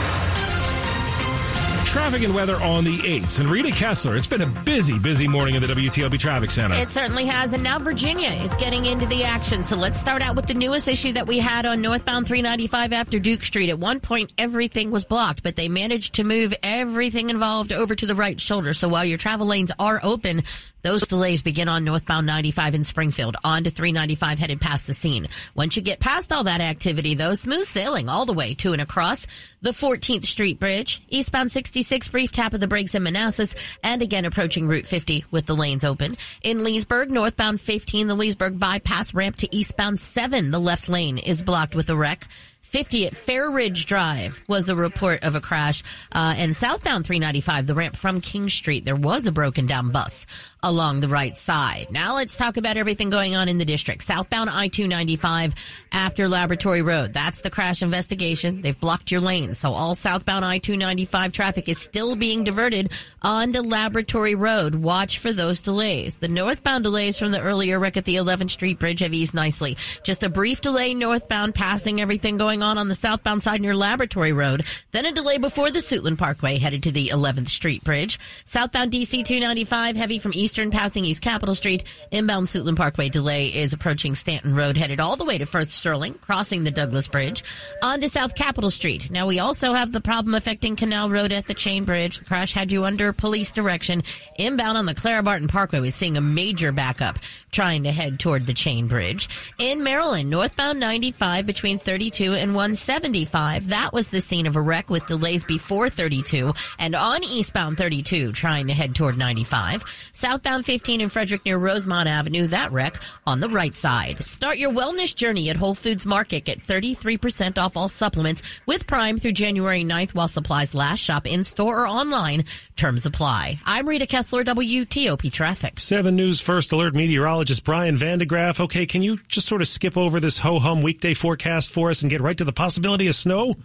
traffic 1.97 2.21
and 2.21 2.36
weather 2.36 2.57
on 2.57 2.83
the 2.83 2.99
8th. 2.99 3.39
And 3.39 3.49
Rita 3.49 3.71
Kessler, 3.71 4.15
it's 4.15 4.27
been 4.27 4.43
a 4.43 4.45
busy, 4.45 4.99
busy 4.99 5.27
morning 5.27 5.55
in 5.55 5.63
the 5.63 5.67
WTOP 5.67 6.19
Traffic 6.19 6.51
Center. 6.51 6.75
It 6.75 6.91
certainly 6.91 7.25
has. 7.25 7.53
And 7.53 7.63
now 7.63 7.79
Virginia 7.79 8.29
is 8.29 8.53
getting 8.57 8.86
into 8.86 9.07
the 9.07 9.23
action. 9.23 9.63
So 9.63 9.75
let's 9.75 9.99
start 9.99 10.21
out 10.21 10.36
with 10.36 10.45
the 10.45 10.53
newest 10.53 10.88
issue 10.88 11.12
that 11.13 11.25
we 11.25 11.39
had 11.39 11.65
on 11.65 11.81
northbound 11.81 12.27
395 12.27 12.93
after 12.93 13.17
Duke 13.17 13.43
Street. 13.43 13.71
At 13.71 13.79
one 13.79 13.99
point, 13.99 14.31
everything 14.38 14.91
was 14.91 15.05
blocked, 15.05 15.41
but 15.41 15.55
they 15.55 15.69
managed 15.69 16.13
to 16.15 16.23
move 16.23 16.53
everything 16.62 17.31
involved 17.31 17.73
over 17.73 17.95
to 17.95 18.05
the 18.05 18.13
right 18.13 18.39
shoulder. 18.39 18.75
So 18.75 18.88
while 18.88 19.03
your 19.03 19.17
travel 19.17 19.47
lanes 19.47 19.71
are 19.79 19.99
open, 20.03 20.43
those 20.83 21.01
delays 21.01 21.41
begin 21.41 21.67
on 21.67 21.83
northbound 21.83 22.27
95 22.27 22.75
in 22.75 22.83
Springfield, 22.83 23.36
on 23.43 23.63
to 23.63 23.71
395 23.71 24.38
headed 24.38 24.62
past 24.62 24.86
the 24.86 24.93
scene. 24.93 25.27
Once 25.55 25.75
you 25.75 25.81
get 25.81 25.99
past 25.99 26.31
all 26.31 26.43
that 26.43 26.62
activity, 26.62 27.15
though, 27.15 27.33
smooth 27.33 27.65
sailing 27.65 28.07
all 28.07 28.25
the 28.25 28.33
way 28.33 28.53
to 28.53 28.71
and 28.71 28.81
across 28.81 29.25
the 29.62 29.71
14th 29.71 30.25
Street 30.25 30.60
Bridge, 30.60 31.01
eastbound 31.10 31.51
66 31.51 31.87
56, 31.88 32.10
brief 32.10 32.34
tap 32.34 32.54
of 32.54 32.60
the 32.60 32.67
brakes 32.67 32.95
in 32.95 33.04
Manassas, 33.04 33.56
and 33.82 34.02
again 34.02 34.26
approaching 34.26 34.67
Route 34.67 34.86
50 34.86 35.23
with 35.32 35.45
the 35.45 35.56
lanes 35.56 35.86
open. 35.86 36.17
In 36.43 36.65
Leesburg, 36.65 37.10
northbound 37.10 37.62
15, 37.62 38.08
the 38.08 38.13
Leesburg 38.13 38.60
bypass 38.60 39.13
ramp 39.13 39.38
to 39.38 39.56
eastbound 39.56 40.02
7, 40.02 40.52
the 40.52 40.60
left 40.60 40.89
lane 40.89 41.17
is 41.17 41.41
blocked 41.41 41.76
with 41.76 41.89
a 41.89 41.95
wreck. 41.95 42.28
50 42.67 43.08
at 43.08 43.15
Fair 43.15 43.49
Ridge 43.49 43.86
Drive 43.86 44.41
was 44.47 44.67
a 44.67 44.75
report 44.75 45.23
of 45.23 45.36
a 45.36 45.41
crash. 45.41 45.84
Uh, 46.12 46.36
and 46.38 46.53
southbound 46.53 47.06
395, 47.06 47.65
the 47.65 47.73
ramp 47.73 47.95
from 47.95 48.19
King 48.19 48.49
Street, 48.49 48.84
there 48.84 48.95
was 48.95 49.25
a 49.25 49.32
broken 49.32 49.65
down 49.65 49.91
bus 49.91 50.27
along 50.63 50.99
the 50.99 51.08
right 51.08 51.38
side. 51.38 51.88
Now 51.91 52.15
let's 52.15 52.36
talk 52.36 52.58
about 52.58 52.75
everything 52.75 53.10
going 53.10 53.36
on 53.36 53.47
in 53.47 53.58
the 53.58 53.65
district. 53.65 54.03
Southbound 54.03 54.49
I-295 54.49 55.56
after 55.93 56.27
Laboratory 56.27 56.82
Road. 56.82 57.13
That's 57.13 57.41
the 57.41 57.49
crash 57.49 57.82
investigation. 57.82 58.62
They've 58.62 58.80
blocked 58.80 59.12
your 59.12 59.21
lanes. 59.21 59.58
So 59.58 59.71
all 59.71 59.95
southbound 59.95 60.43
I-295 60.43 61.32
traffic 61.32 61.69
is 61.69 61.77
still 61.77 62.15
being 62.15 62.43
diverted 62.43 62.91
onto 63.21 63.62
Laboratory 63.62 64.36
Road. 64.36 64.75
Watch 64.75 65.19
for 65.19 65.32
those 65.32 65.62
delays. 65.62 66.17
The 66.17 66.27
northbound 66.27 66.84
delays 66.84 67.17
from 67.17 67.32
the 67.32 67.41
earlier 67.41 67.80
wreck 67.80 67.95
at 67.95 68.06
the 68.06 68.15
11th 68.15 68.51
Street 68.51 68.80
Bridge 68.80 68.99
have 68.99 69.13
eased 69.13 69.34
nicely. 69.34 69.77
Just 70.03 70.23
a 70.23 70.30
brief 70.30 70.62
delay 70.62 70.93
northbound 70.93 71.56
passing 71.56 72.01
everything 72.01 72.38
going 72.38 72.57
on 72.62 72.78
on 72.78 72.88
the 72.88 72.96
southbound 72.96 73.43
side 73.43 73.62
near 73.62 73.76
Laboratory 73.76 74.34
Road. 74.34 74.65
Then 74.91 75.06
a 75.06 75.12
delay 75.12 75.38
before 75.38 75.72
the 75.72 75.80
Suitland 75.80 76.17
Parkway 76.17 76.58
headed 76.58 76.84
to 76.84 76.91
the 76.91 77.10
11th 77.10 77.50
Street 77.50 77.84
Bridge. 77.84 78.20
Southbound 78.46 78.91
DC 78.91 79.26
295 79.26 79.96
heavy 79.96 80.20
from 80.20 80.34
Eastern 80.34 80.72
passing 80.72 81.06
East 81.06 81.22
Capitol 81.22 81.56
Street. 81.56 81.84
Inbound 82.12 82.48
Suitland 82.48 82.78
Parkway 82.78 83.10
delay 83.10 83.48
is 83.48 83.74
approaching 83.74 84.15
Stanton 84.15 84.56
Road 84.56 84.78
headed 84.78 85.00
all 85.00 85.15
the 85.15 85.26
way 85.26 85.38
to 85.38 85.46
Firth 85.46 85.72
Sterling, 85.72 86.15
crossing 86.15 86.63
the 86.63 86.72
Douglass 86.72 87.08
Bridge. 87.08 87.43
On 87.82 88.02
to 88.02 88.10
South 88.10 88.36
Capitol 88.36 88.72
Street. 88.72 89.10
Now 89.12 89.28
we 89.28 89.39
also 89.39 89.74
have 89.74 89.91
the 89.91 90.02
problem 90.02 90.36
affecting 90.36 90.76
Canal 90.76 91.10
Road 91.10 91.32
at 91.32 91.48
the 91.48 91.54
Chain 91.54 91.84
Bridge. 91.86 92.20
The 92.20 92.26
crash 92.26 92.54
had 92.54 92.72
you 92.72 92.86
under 92.86 93.13
police 93.13 93.52
direction. 93.52 94.04
Inbound 94.38 94.78
on 94.78 94.86
the 94.86 94.96
Clara 94.96 95.24
Barton 95.24 95.48
Parkway 95.48 95.80
was 95.80 95.96
seeing 95.96 96.17
a 96.17 96.22
major 96.22 96.72
backup 96.72 97.20
trying 97.52 97.84
to 97.84 97.91
head 97.91 98.20
toward 98.20 98.46
the 98.46 98.54
Chain 98.54 98.88
Bridge. 98.88 99.30
In 99.58 99.84
Maryland, 99.84 100.30
northbound 100.30 100.80
95 100.80 101.46
between 101.46 101.78
32 101.78 102.34
and 102.34 102.46
175. 102.53 103.69
That 103.69 103.93
was 103.93 104.10
the 104.10 104.21
scene 104.21 104.45
of 104.45 104.55
a 104.55 104.62
wreck 104.62 104.89
with 104.89 105.05
delays 105.05 105.43
before 105.43 105.89
32 105.89 106.53
and 106.79 106.95
on 106.95 107.23
eastbound 107.23 107.77
32 107.77 108.31
trying 108.31 108.67
to 108.67 108.73
head 108.73 108.95
toward 108.95 109.17
95. 109.17 109.83
Southbound 110.13 110.65
15 110.65 111.01
in 111.01 111.10
Frederick 111.10 111.45
near 111.45 111.57
Rosemont 111.57 112.07
Avenue. 112.07 112.47
That 112.47 112.71
wreck 112.71 113.01
on 113.25 113.39
the 113.39 113.49
right 113.49 113.75
side. 113.75 114.23
Start 114.23 114.57
your 114.57 114.71
wellness 114.71 115.15
journey 115.15 115.49
at 115.49 115.55
Whole 115.57 115.75
Foods 115.75 116.05
Market. 116.05 116.45
Get 116.45 116.62
33% 116.62 117.57
off 117.57 117.77
all 117.77 117.89
supplements 117.89 118.43
with 118.65 118.88
Prime 118.88 119.17
through 119.17 119.33
January 119.33 119.83
9th 119.83 120.13
while 120.13 120.27
supplies 120.27 120.73
last. 120.73 120.99
Shop 120.99 121.27
in 121.27 121.43
store 121.43 121.81
or 121.81 121.88
online. 121.88 122.45
Terms 122.75 123.05
apply. 123.05 123.60
I'm 123.65 123.88
Rita 123.88 124.07
Kessler, 124.07 124.43
WTOP 124.43 125.31
Traffic. 125.31 125.79
7 125.79 126.15
News 126.15 126.39
First 126.39 126.71
Alert 126.71 126.95
meteorologist 126.95 127.63
Brian 127.63 127.97
van 127.97 128.19
de 128.19 128.25
Graaff. 128.25 128.60
Okay, 128.60 128.86
can 128.86 129.01
you 129.01 129.19
just 129.27 129.47
sort 129.47 129.62
of 129.62 129.67
skip 129.67 129.97
over 129.97 130.19
this 130.19 130.38
ho-hum 130.38 130.81
weekday 130.81 131.13
forecast 131.13 131.71
for 131.71 131.89
us 131.89 132.01
and 132.01 132.12
get 132.12 132.21
right 132.21 132.37
to 132.38 132.43
the 132.43 132.54
possibility 132.54 133.08
of 133.08 133.15
snow? 133.15 133.56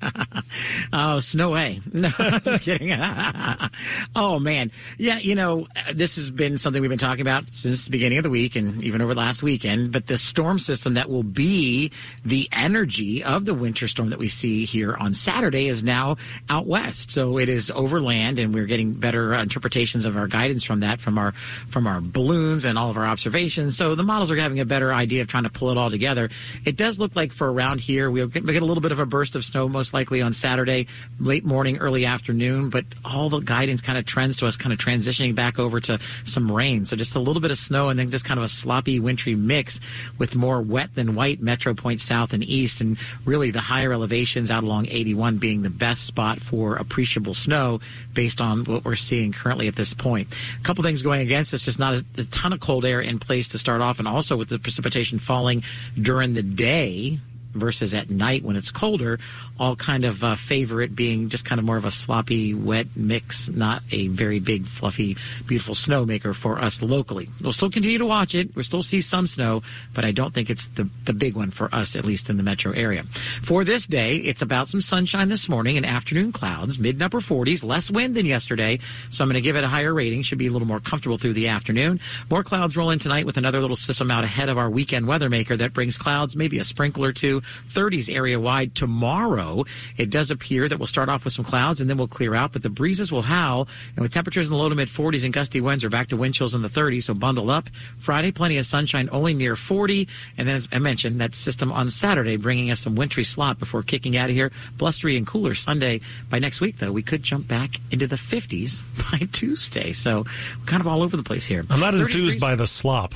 oh, 0.92 1.18
snow 1.20 1.56
A. 1.56 1.80
No, 1.92 2.08
just 2.08 2.62
kidding. 2.62 2.92
oh, 4.16 4.38
man. 4.38 4.72
Yeah, 4.98 5.18
you 5.18 5.34
know, 5.34 5.68
this 5.92 6.16
has 6.16 6.30
been 6.30 6.58
something 6.58 6.82
we've 6.82 6.88
been 6.88 6.98
talking 6.98 7.20
about 7.20 7.52
since 7.52 7.84
the 7.84 7.90
beginning 7.90 8.18
of 8.18 8.24
the 8.24 8.30
week 8.30 8.56
and 8.56 8.82
even 8.82 9.00
over 9.00 9.14
the 9.14 9.20
last 9.20 9.42
weekend. 9.42 9.92
But 9.92 10.06
the 10.06 10.18
storm 10.18 10.58
system 10.58 10.94
that 10.94 11.08
will 11.08 11.22
be 11.22 11.92
the 12.24 12.48
energy 12.52 13.22
of 13.22 13.44
the 13.44 13.54
winter 13.54 13.86
storm 13.86 14.10
that 14.10 14.18
we 14.18 14.28
see 14.28 14.64
here 14.64 14.96
on 14.96 15.14
Saturday 15.14 15.68
is 15.68 15.84
now 15.84 16.16
out 16.48 16.66
west. 16.66 17.12
So 17.12 17.38
it 17.38 17.48
is 17.48 17.70
overland, 17.70 18.38
and 18.38 18.52
we're 18.52 18.66
getting 18.66 18.94
better 18.94 19.34
interpretations 19.34 20.04
of 20.04 20.16
our 20.16 20.26
guidance 20.26 20.64
from 20.64 20.80
that, 20.80 21.00
from 21.00 21.18
our 21.18 21.32
from 21.68 21.86
our 21.86 22.00
balloons 22.00 22.64
and 22.64 22.78
all 22.78 22.90
of 22.90 22.96
our 22.96 23.06
observations. 23.06 23.76
So 23.76 23.94
the 23.94 24.02
models 24.02 24.30
are 24.30 24.36
having 24.36 24.60
a 24.60 24.64
better 24.64 24.92
idea 24.92 25.22
of 25.22 25.28
trying 25.28 25.44
to 25.44 25.50
pull 25.50 25.70
it 25.70 25.78
all 25.78 25.90
together. 25.90 26.30
It 26.64 26.76
does 26.76 26.98
look 26.98 27.14
like 27.14 27.32
for 27.32 27.52
around 27.52 27.80
here, 27.80 28.10
we'll 28.10 28.28
get, 28.28 28.44
we'll 28.44 28.52
get 28.52 28.62
a 28.62 28.66
little 28.66 28.80
bit 28.80 28.92
of 28.92 28.98
a 28.98 29.06
burst 29.06 29.36
of 29.36 29.44
snow 29.44 29.68
most 29.82 29.92
likely 29.92 30.22
on 30.22 30.32
Saturday, 30.32 30.86
late 31.18 31.44
morning, 31.44 31.78
early 31.78 32.06
afternoon. 32.06 32.70
But 32.70 32.84
all 33.04 33.28
the 33.28 33.40
guidance 33.40 33.80
kind 33.80 33.98
of 33.98 34.04
trends 34.04 34.36
to 34.36 34.46
us 34.46 34.56
kind 34.56 34.72
of 34.72 34.78
transitioning 34.78 35.34
back 35.34 35.58
over 35.58 35.80
to 35.80 35.98
some 36.22 36.52
rain. 36.52 36.84
So 36.84 36.94
just 36.94 37.16
a 37.16 37.18
little 37.18 37.42
bit 37.42 37.50
of 37.50 37.58
snow 37.58 37.88
and 37.88 37.98
then 37.98 38.08
just 38.08 38.24
kind 38.24 38.38
of 38.38 38.44
a 38.44 38.48
sloppy, 38.48 39.00
wintry 39.00 39.34
mix 39.34 39.80
with 40.18 40.36
more 40.36 40.62
wet 40.62 40.94
than 40.94 41.16
white 41.16 41.42
metro 41.42 41.74
points 41.74 42.04
south 42.04 42.32
and 42.32 42.44
east. 42.44 42.80
And 42.80 42.96
really 43.24 43.50
the 43.50 43.60
higher 43.60 43.92
elevations 43.92 44.52
out 44.52 44.62
along 44.62 44.86
81 44.86 45.38
being 45.38 45.62
the 45.62 45.70
best 45.70 46.04
spot 46.04 46.38
for 46.38 46.76
appreciable 46.76 47.34
snow 47.34 47.80
based 48.14 48.40
on 48.40 48.62
what 48.62 48.84
we're 48.84 48.94
seeing 48.94 49.32
currently 49.32 49.66
at 49.66 49.74
this 49.74 49.94
point. 49.94 50.28
A 50.60 50.62
couple 50.62 50.84
things 50.84 51.02
going 51.02 51.22
against 51.22 51.52
us, 51.54 51.64
just 51.64 51.80
not 51.80 51.94
a, 51.94 52.04
a 52.18 52.24
ton 52.26 52.52
of 52.52 52.60
cold 52.60 52.84
air 52.84 53.00
in 53.00 53.18
place 53.18 53.48
to 53.48 53.58
start 53.58 53.80
off, 53.80 53.98
and 53.98 54.06
also 54.06 54.36
with 54.36 54.48
the 54.48 54.60
precipitation 54.60 55.18
falling 55.18 55.64
during 56.00 56.34
the 56.34 56.42
day 56.44 57.18
versus 57.52 57.94
at 57.94 58.10
night 58.10 58.42
when 58.42 58.56
it's 58.56 58.70
colder, 58.70 59.18
all 59.58 59.76
kind 59.76 60.04
of 60.04 60.24
uh, 60.24 60.34
favor 60.34 60.80
it 60.82 60.94
being 60.94 61.28
just 61.28 61.44
kind 61.44 61.58
of 61.58 61.64
more 61.64 61.76
of 61.76 61.84
a 61.84 61.90
sloppy, 61.90 62.54
wet 62.54 62.86
mix, 62.96 63.48
not 63.48 63.82
a 63.90 64.08
very 64.08 64.40
big, 64.40 64.66
fluffy, 64.66 65.16
beautiful 65.46 65.74
snowmaker 65.74 66.34
for 66.34 66.58
us 66.58 66.82
locally. 66.82 67.28
We'll 67.42 67.52
still 67.52 67.70
continue 67.70 67.98
to 67.98 68.06
watch 68.06 68.34
it. 68.34 68.54
We'll 68.54 68.64
still 68.64 68.82
see 68.82 69.00
some 69.00 69.26
snow, 69.26 69.62
but 69.94 70.04
I 70.04 70.10
don't 70.10 70.32
think 70.34 70.50
it's 70.50 70.66
the, 70.68 70.88
the 71.04 71.12
big 71.12 71.34
one 71.34 71.50
for 71.50 71.72
us, 71.74 71.96
at 71.96 72.04
least 72.04 72.30
in 72.30 72.36
the 72.36 72.42
metro 72.42 72.72
area. 72.72 73.04
For 73.42 73.64
this 73.64 73.86
day, 73.86 74.16
it's 74.16 74.42
about 74.42 74.68
some 74.68 74.80
sunshine 74.80 75.28
this 75.28 75.48
morning 75.48 75.76
and 75.76 75.86
afternoon 75.86 76.32
clouds, 76.32 76.78
mid 76.78 77.00
upper 77.02 77.20
40s, 77.20 77.64
less 77.64 77.90
wind 77.90 78.14
than 78.14 78.26
yesterday. 78.26 78.78
So 79.10 79.24
I'm 79.24 79.28
going 79.28 79.34
to 79.34 79.40
give 79.40 79.56
it 79.56 79.64
a 79.64 79.68
higher 79.68 79.92
rating. 79.92 80.22
Should 80.22 80.38
be 80.38 80.46
a 80.46 80.50
little 80.52 80.68
more 80.68 80.80
comfortable 80.80 81.18
through 81.18 81.34
the 81.34 81.48
afternoon. 81.48 82.00
More 82.30 82.42
clouds 82.42 82.76
roll 82.76 82.90
in 82.90 82.98
tonight 82.98 83.26
with 83.26 83.36
another 83.36 83.60
little 83.60 83.76
system 83.76 84.10
out 84.10 84.24
ahead 84.24 84.48
of 84.48 84.58
our 84.58 84.70
weekend 84.70 85.06
weather 85.06 85.28
maker 85.28 85.56
that 85.56 85.72
brings 85.72 85.98
clouds, 85.98 86.36
maybe 86.36 86.58
a 86.58 86.64
sprinkle 86.64 87.04
or 87.04 87.12
two 87.12 87.41
30s 87.68 88.14
area 88.14 88.38
wide 88.38 88.74
tomorrow. 88.74 89.64
It 89.96 90.10
does 90.10 90.30
appear 90.30 90.68
that 90.68 90.78
we'll 90.78 90.86
start 90.86 91.08
off 91.08 91.24
with 91.24 91.32
some 91.32 91.44
clouds 91.44 91.80
and 91.80 91.88
then 91.88 91.98
we'll 91.98 92.08
clear 92.08 92.34
out, 92.34 92.52
but 92.52 92.62
the 92.62 92.70
breezes 92.70 93.10
will 93.12 93.22
howl. 93.22 93.68
And 93.96 94.02
with 94.02 94.12
temperatures 94.12 94.48
in 94.48 94.54
the 94.54 94.58
low 94.58 94.68
to 94.68 94.74
mid 94.74 94.88
40s 94.88 95.24
and 95.24 95.32
gusty 95.32 95.60
winds 95.60 95.84
are 95.84 95.90
back 95.90 96.08
to 96.08 96.16
wind 96.16 96.34
chills 96.34 96.54
in 96.54 96.62
the 96.62 96.68
30s, 96.68 97.04
so 97.04 97.14
bundle 97.14 97.50
up. 97.50 97.68
Friday, 97.98 98.32
plenty 98.32 98.58
of 98.58 98.66
sunshine, 98.66 99.08
only 99.12 99.34
near 99.34 99.56
40. 99.56 100.08
And 100.38 100.48
then, 100.48 100.56
as 100.56 100.68
I 100.72 100.78
mentioned, 100.78 101.20
that 101.20 101.34
system 101.34 101.72
on 101.72 101.88
Saturday 101.90 102.36
bringing 102.36 102.70
us 102.70 102.80
some 102.80 102.94
wintry 102.94 103.24
slop 103.24 103.58
before 103.58 103.82
kicking 103.82 104.16
out 104.16 104.30
of 104.30 104.36
here. 104.36 104.50
Blustery 104.76 105.16
and 105.16 105.26
cooler 105.26 105.54
Sunday. 105.54 106.00
By 106.30 106.38
next 106.38 106.60
week, 106.60 106.78
though, 106.78 106.92
we 106.92 107.02
could 107.02 107.22
jump 107.22 107.48
back 107.48 107.80
into 107.90 108.06
the 108.06 108.16
50s 108.16 108.82
by 109.12 109.26
Tuesday. 109.32 109.92
So 109.92 110.24
kind 110.66 110.80
of 110.80 110.86
all 110.86 111.02
over 111.02 111.16
the 111.16 111.22
place 111.22 111.46
here. 111.46 111.64
I'm 111.70 111.80
not 111.80 111.94
enthused 111.94 112.12
degrees. 112.12 112.36
by 112.40 112.54
the 112.54 112.66
slop. 112.66 113.14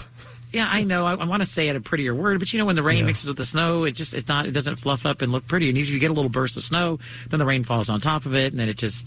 Yeah, 0.53 0.69
I 0.71 0.85
know. 0.85 1.05
I, 1.05 1.15
I 1.15 1.27
want 1.27 1.43
to 1.43 1.49
say 1.49 1.69
it 1.69 1.77
a 1.77 1.81
prettier 1.81 2.15
word, 2.15 2.39
but 2.39 2.53
you 2.53 2.59
know, 2.59 2.67
when 2.67 2.77
the 2.77 2.83
rain 2.83 2.99
yeah. 2.99 3.07
mixes 3.07 3.29
with 3.29 3.37
the 3.37 3.45
snow, 3.45 3.85
it 3.85 3.93
just 3.93 4.15
it's 4.15 4.29
not. 4.29 4.47
It 4.47 4.53
doesn't 4.53 4.77
fluff 4.77 5.05
up 5.05 5.23
and 5.23 5.33
look 5.33 5.47
pretty. 5.47 5.69
And 5.69 5.77
if 5.77 5.89
you 5.89 5.99
get 5.99 6.11
a 6.11 6.15
little 6.15 6.31
burst 6.31 6.57
of 6.57 6.65
snow, 6.65 6.99
then 7.29 7.39
the 7.39 7.47
rain 7.47 7.65
falls 7.65 7.91
on 7.91 8.01
top 8.01 8.27
of 8.27 8.35
it, 8.35 8.53
and 8.53 8.61
then 8.61 8.69
it 8.69 8.79
just 8.79 9.07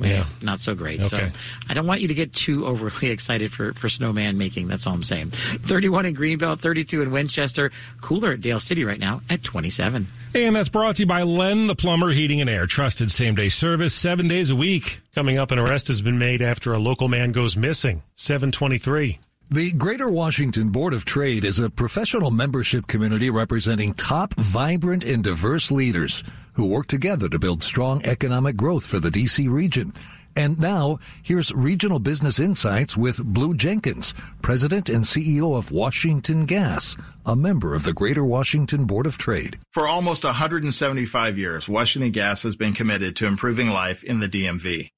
yeah, 0.00 0.26
not 0.42 0.60
so 0.60 0.74
great. 0.74 1.00
Okay. 1.00 1.08
So 1.08 1.28
I 1.68 1.74
don't 1.74 1.86
want 1.86 2.00
you 2.00 2.08
to 2.08 2.14
get 2.14 2.32
too 2.32 2.66
overly 2.66 3.10
excited 3.10 3.52
for, 3.52 3.72
for 3.74 3.88
snowman 3.88 4.38
making. 4.38 4.68
That's 4.68 4.86
all 4.86 4.94
I'm 4.94 5.02
saying. 5.02 5.30
31 5.30 6.06
in 6.06 6.16
Greenbelt, 6.16 6.60
32 6.60 7.02
in 7.02 7.10
Winchester. 7.10 7.72
Cooler 8.00 8.32
at 8.32 8.40
Dale 8.40 8.60
City 8.60 8.84
right 8.84 8.98
now 8.98 9.22
at 9.28 9.42
27. 9.42 10.06
And 10.34 10.56
that's 10.56 10.68
brought 10.68 10.96
to 10.96 11.02
you 11.02 11.06
by 11.06 11.22
Len 11.22 11.66
the 11.66 11.74
Plumber 11.74 12.10
Heating 12.10 12.40
and 12.40 12.48
Air. 12.48 12.66
Trusted 12.66 13.10
same 13.10 13.34
day 13.34 13.48
service 13.48 13.94
seven 13.94 14.28
days 14.28 14.50
a 14.50 14.56
week. 14.56 15.00
Coming 15.14 15.38
up, 15.38 15.50
an 15.50 15.58
arrest 15.58 15.88
has 15.88 16.00
been 16.00 16.18
made 16.18 16.40
after 16.42 16.72
a 16.72 16.78
local 16.78 17.08
man 17.08 17.32
goes 17.32 17.56
missing. 17.56 18.02
723. 18.14 19.18
The 19.52 19.72
Greater 19.72 20.08
Washington 20.08 20.70
Board 20.70 20.94
of 20.94 21.04
Trade 21.04 21.44
is 21.44 21.58
a 21.58 21.68
professional 21.68 22.30
membership 22.30 22.86
community 22.86 23.30
representing 23.30 23.94
top, 23.94 24.32
vibrant, 24.34 25.02
and 25.02 25.24
diverse 25.24 25.72
leaders 25.72 26.22
who 26.52 26.68
work 26.68 26.86
together 26.86 27.28
to 27.28 27.36
build 27.40 27.64
strong 27.64 28.00
economic 28.04 28.56
growth 28.56 28.86
for 28.86 29.00
the 29.00 29.10
DC 29.10 29.50
region. 29.50 29.92
And 30.36 30.56
now, 30.60 31.00
here's 31.24 31.52
Regional 31.52 31.98
Business 31.98 32.38
Insights 32.38 32.96
with 32.96 33.24
Blue 33.24 33.52
Jenkins, 33.52 34.14
President 34.40 34.88
and 34.88 35.02
CEO 35.02 35.58
of 35.58 35.72
Washington 35.72 36.44
Gas, 36.46 36.96
a 37.26 37.34
member 37.34 37.74
of 37.74 37.82
the 37.82 37.92
Greater 37.92 38.24
Washington 38.24 38.84
Board 38.84 39.06
of 39.06 39.18
Trade. 39.18 39.58
For 39.72 39.88
almost 39.88 40.22
175 40.22 41.36
years, 41.36 41.68
Washington 41.68 42.12
Gas 42.12 42.44
has 42.44 42.54
been 42.54 42.72
committed 42.72 43.16
to 43.16 43.26
improving 43.26 43.70
life 43.70 44.04
in 44.04 44.20
the 44.20 44.28
DMV. 44.28 44.90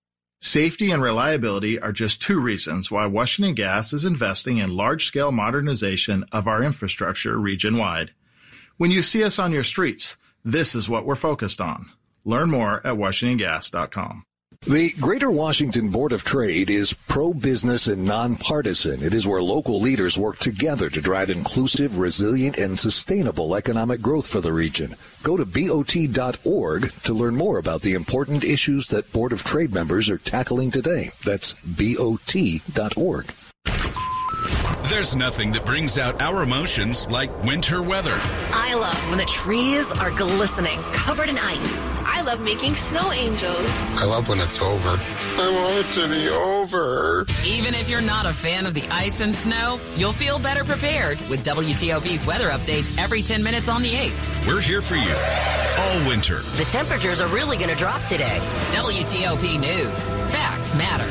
Safety 0.45 0.91
and 0.91 1.01
reliability 1.01 1.79
are 1.79 1.93
just 1.93 2.21
two 2.21 2.41
reasons 2.41 2.91
why 2.91 3.07
Washington 3.07 3.55
Gas 3.55 3.93
is 3.93 4.05
investing 4.05 4.59
in 4.59 4.75
large 4.75 5.07
scale 5.07 5.31
modernization 5.31 6.25
of 6.33 6.49
our 6.49 6.65
infrastructure 6.65 7.39
region 7.39 7.79
wide. 7.79 8.11
When 8.77 8.91
you 8.91 9.03
see 9.03 9.23
us 9.23 9.39
on 9.39 9.53
your 9.53 9.63
streets, 9.63 10.17
this 10.43 10.75
is 10.75 10.89
what 10.89 11.07
we're 11.07 11.15
focused 11.15 11.61
on. 11.61 11.93
Learn 12.25 12.51
more 12.51 12.85
at 12.85 12.97
WashingtonGas.com. 12.97 14.25
The 14.66 14.92
Greater 15.01 15.29
Washington 15.29 15.90
Board 15.90 16.12
of 16.12 16.22
Trade 16.22 16.70
is 16.70 16.92
pro 16.92 17.35
business 17.35 17.88
and 17.88 18.05
nonpartisan. 18.05 19.03
It 19.03 19.12
is 19.12 19.27
where 19.27 19.42
local 19.42 19.81
leaders 19.81 20.16
work 20.16 20.38
together 20.38 20.88
to 20.88 21.01
drive 21.01 21.31
inclusive, 21.31 21.98
resilient, 21.98 22.59
and 22.59 22.79
sustainable 22.79 23.57
economic 23.57 24.01
growth 24.01 24.29
for 24.29 24.40
the 24.40 24.53
region. 24.53 24.94
Go 25.25 25.37
to 25.37 25.44
BOT.org 25.44 26.92
to 26.92 27.12
learn 27.12 27.35
more 27.35 27.59
about 27.59 27.83
the 27.83 27.94
important 27.94 28.44
issues 28.44 28.87
that 28.88 29.12
Board 29.12 29.33
of 29.33 29.42
Trade 29.42 29.75
members 29.75 30.09
are 30.09 30.18
tackling 30.18 30.70
today. 30.70 31.11
That's 31.25 31.55
BOT.org. 31.64 33.33
There's 34.90 35.16
nothing 35.16 35.53
that 35.53 35.66
brings 35.66 35.98
out 35.98 36.22
our 36.22 36.44
emotions 36.44 37.09
like 37.09 37.44
winter 37.44 37.83
weather. 37.83 38.20
I 38.22 38.75
love 38.75 39.09
when 39.09 39.18
the 39.18 39.25
trees 39.25 39.90
are 39.92 40.12
glistening, 40.12 40.81
covered 40.92 41.29
in 41.29 41.38
ice. 41.38 42.02
I 42.23 42.25
love 42.25 42.45
making 42.45 42.77
snow 42.77 43.11
angels. 43.11 43.97
I 43.99 44.05
love 44.05 44.29
when 44.29 44.39
it's 44.39 44.57
over. 44.63 44.91
I 44.91 45.51
want 45.51 45.85
it 45.85 45.93
to 45.95 46.09
be 46.09 46.29
over. 46.29 47.27
Even 47.45 47.75
if 47.75 47.91
you're 47.91 48.01
not 48.01 48.27
a 48.27 48.33
fan 48.33 48.65
of 48.65 48.75
the 48.75 48.87
ice 48.91 49.21
and 49.21 49.35
snow, 49.35 49.81
you'll 49.97 50.13
feel 50.13 50.39
better 50.39 50.63
prepared 50.63 51.19
with 51.29 51.45
WTOP's 51.45 52.25
weather 52.25 52.51
updates 52.51 52.97
every 52.97 53.23
10 53.23 53.43
minutes 53.43 53.69
on 53.69 53.83
the 53.83 53.93
8th. 53.95 54.47
We're 54.47 54.61
here 54.61 54.81
for 54.81 54.95
you 54.95 55.13
all 55.13 56.09
winter. 56.09 56.39
The 56.59 56.69
temperatures 56.71 57.21
are 57.21 57.27
really 57.27 57.57
going 57.57 57.71
to 57.71 57.75
drop 57.75 58.05
today. 58.05 58.39
WTOP 58.71 59.59
News. 59.59 60.09
Facts 60.31 60.73
matter. 60.77 61.11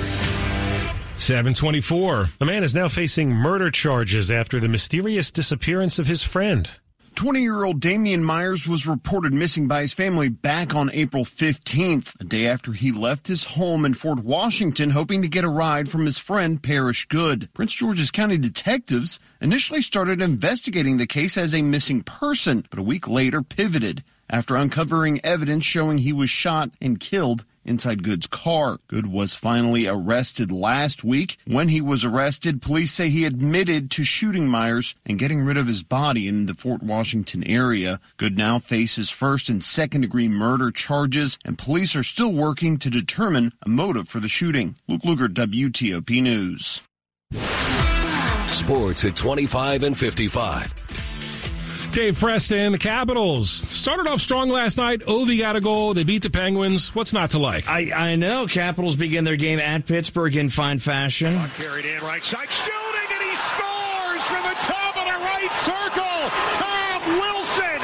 724. 1.17 2.29
A 2.39 2.45
man 2.45 2.63
is 2.63 2.73
now 2.73 2.87
facing 2.87 3.33
murder 3.33 3.69
charges 3.69 4.31
after 4.31 4.61
the 4.61 4.69
mysterious 4.69 5.29
disappearance 5.29 5.99
of 5.99 6.07
his 6.07 6.23
friend. 6.23 6.69
20 7.15 7.41
year 7.41 7.63
old 7.63 7.79
Damian 7.79 8.23
Myers 8.23 8.65
was 8.65 8.87
reported 8.87 9.33
missing 9.33 9.67
by 9.67 9.81
his 9.81 9.93
family 9.93 10.29
back 10.29 10.73
on 10.73 10.89
April 10.93 11.25
15th, 11.25 12.19
a 12.19 12.23
day 12.23 12.47
after 12.47 12.71
he 12.71 12.91
left 12.91 13.27
his 13.27 13.43
home 13.43 13.85
in 13.85 13.93
Fort 13.93 14.23
Washington 14.23 14.91
hoping 14.91 15.21
to 15.21 15.27
get 15.27 15.43
a 15.43 15.49
ride 15.49 15.89
from 15.89 16.05
his 16.05 16.17
friend 16.17 16.63
Parrish 16.63 17.05
Good. 17.07 17.49
Prince 17.53 17.73
George's 17.73 18.11
County 18.11 18.37
detectives 18.37 19.19
initially 19.41 19.81
started 19.81 20.21
investigating 20.21 20.97
the 20.97 21.05
case 21.05 21.37
as 21.37 21.53
a 21.53 21.61
missing 21.61 22.01
person, 22.01 22.65
but 22.69 22.79
a 22.79 22.83
week 22.83 23.07
later 23.07 23.41
pivoted 23.41 24.03
after 24.29 24.55
uncovering 24.55 25.19
evidence 25.23 25.65
showing 25.65 25.99
he 25.99 26.13
was 26.13 26.29
shot 26.29 26.71
and 26.81 26.99
killed 26.99 27.45
inside 27.65 28.03
Good's 28.03 28.27
car. 28.27 28.79
Good 28.87 29.07
was 29.07 29.35
finally 29.35 29.87
arrested 29.87 30.51
last 30.51 31.03
week. 31.03 31.37
When 31.45 31.69
he 31.69 31.81
was 31.81 32.03
arrested, 32.03 32.61
police 32.61 32.91
say 32.91 33.09
he 33.09 33.25
admitted 33.25 33.91
to 33.91 34.03
shooting 34.03 34.47
Myers 34.47 34.95
and 35.05 35.19
getting 35.19 35.41
rid 35.41 35.57
of 35.57 35.67
his 35.67 35.83
body 35.83 36.27
in 36.27 36.45
the 36.45 36.53
Fort 36.53 36.83
Washington 36.83 37.43
area. 37.43 37.99
Good 38.17 38.37
now 38.37 38.59
faces 38.59 39.09
first 39.09 39.49
and 39.49 39.63
second 39.63 40.01
degree 40.01 40.27
murder 40.27 40.71
charges, 40.71 41.37
and 41.45 41.57
police 41.57 41.95
are 41.95 42.03
still 42.03 42.33
working 42.33 42.77
to 42.79 42.89
determine 42.89 43.53
a 43.61 43.69
motive 43.69 44.07
for 44.07 44.19
the 44.19 44.29
shooting. 44.29 44.75
Luke 44.87 45.01
Lukert, 45.01 45.33
WTOP 45.33 46.21
News. 46.21 46.81
Sports 48.51 49.05
at 49.05 49.15
25 49.15 49.83
and 49.83 49.97
55. 49.97 51.10
Dave 51.93 52.17
Preston, 52.17 52.71
the 52.71 52.77
Capitals 52.77 53.49
started 53.49 54.07
off 54.07 54.21
strong 54.21 54.47
last 54.49 54.77
night. 54.77 55.01
Ovi 55.01 55.37
got 55.37 55.57
a 55.57 55.61
goal. 55.61 55.93
They 55.93 56.05
beat 56.05 56.23
the 56.23 56.29
Penguins. 56.29 56.95
What's 56.95 57.11
not 57.11 57.31
to 57.31 57.37
like? 57.39 57.67
I, 57.67 57.91
I 57.91 58.15
know. 58.15 58.47
Capitals 58.47 58.95
begin 58.95 59.25
their 59.25 59.35
game 59.35 59.59
at 59.59 59.85
Pittsburgh 59.85 60.35
in 60.37 60.49
fine 60.49 60.79
fashion. 60.79 61.37
Carried 61.57 61.85
in 61.85 62.01
right 62.01 62.23
side, 62.23 62.49
shooting, 62.49 63.09
and 63.11 63.23
he 63.23 63.35
scores 63.35 64.23
from 64.23 64.43
the 64.43 64.55
top 64.61 64.95
of 64.97 65.03
the 65.05 65.19
right 65.19 65.51
circle. 65.53 66.29
Tom 66.55 67.01
Wilson, 67.19 67.79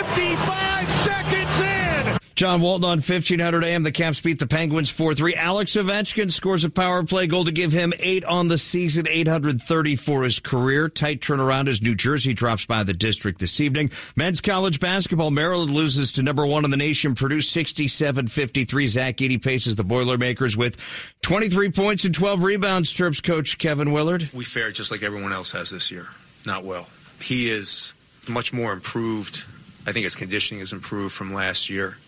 55 0.00 0.90
seconds 0.90 1.60
in. 1.60 2.18
John 2.42 2.60
Walton 2.60 2.86
on 2.86 2.98
1500 2.98 3.62
AM. 3.62 3.84
The 3.84 3.92
Caps 3.92 4.20
beat 4.20 4.40
the 4.40 4.48
Penguins 4.48 4.90
4-3. 4.90 5.36
Alex 5.36 5.76
Ovechkin 5.76 6.32
scores 6.32 6.64
a 6.64 6.70
power 6.70 7.04
play 7.04 7.28
goal 7.28 7.44
to 7.44 7.52
give 7.52 7.70
him 7.70 7.92
eight 8.00 8.24
on 8.24 8.48
the 8.48 8.58
season, 8.58 9.06
830 9.08 9.94
for 9.94 10.24
his 10.24 10.40
career. 10.40 10.88
Tight 10.88 11.20
turnaround 11.20 11.68
as 11.68 11.80
New 11.80 11.94
Jersey 11.94 12.34
drops 12.34 12.66
by 12.66 12.82
the 12.82 12.94
district 12.94 13.38
this 13.38 13.60
evening. 13.60 13.92
Men's 14.16 14.40
college 14.40 14.80
basketball, 14.80 15.30
Maryland 15.30 15.70
loses 15.70 16.10
to 16.10 16.24
number 16.24 16.44
one 16.44 16.64
in 16.64 16.72
the 16.72 16.76
nation, 16.76 17.14
Purdue 17.14 17.38
67-53. 17.38 18.88
Zach 18.88 19.18
Edey 19.18 19.40
paces 19.40 19.76
the 19.76 19.84
Boilermakers 19.84 20.56
with 20.56 20.78
23 21.22 21.70
points 21.70 22.04
and 22.04 22.12
12 22.12 22.42
rebounds, 22.42 22.90
chirps 22.90 23.20
coach 23.20 23.56
Kevin 23.58 23.92
Willard. 23.92 24.28
We 24.32 24.42
fared 24.42 24.74
just 24.74 24.90
like 24.90 25.04
everyone 25.04 25.32
else 25.32 25.52
has 25.52 25.70
this 25.70 25.92
year. 25.92 26.08
Not 26.44 26.64
well. 26.64 26.88
He 27.20 27.48
is 27.48 27.92
much 28.28 28.52
more 28.52 28.72
improved. 28.72 29.44
I 29.86 29.92
think 29.92 30.02
his 30.02 30.16
conditioning 30.16 30.60
is 30.60 30.72
improved 30.72 31.14
from 31.14 31.32
last 31.32 31.70
year. 31.70 31.98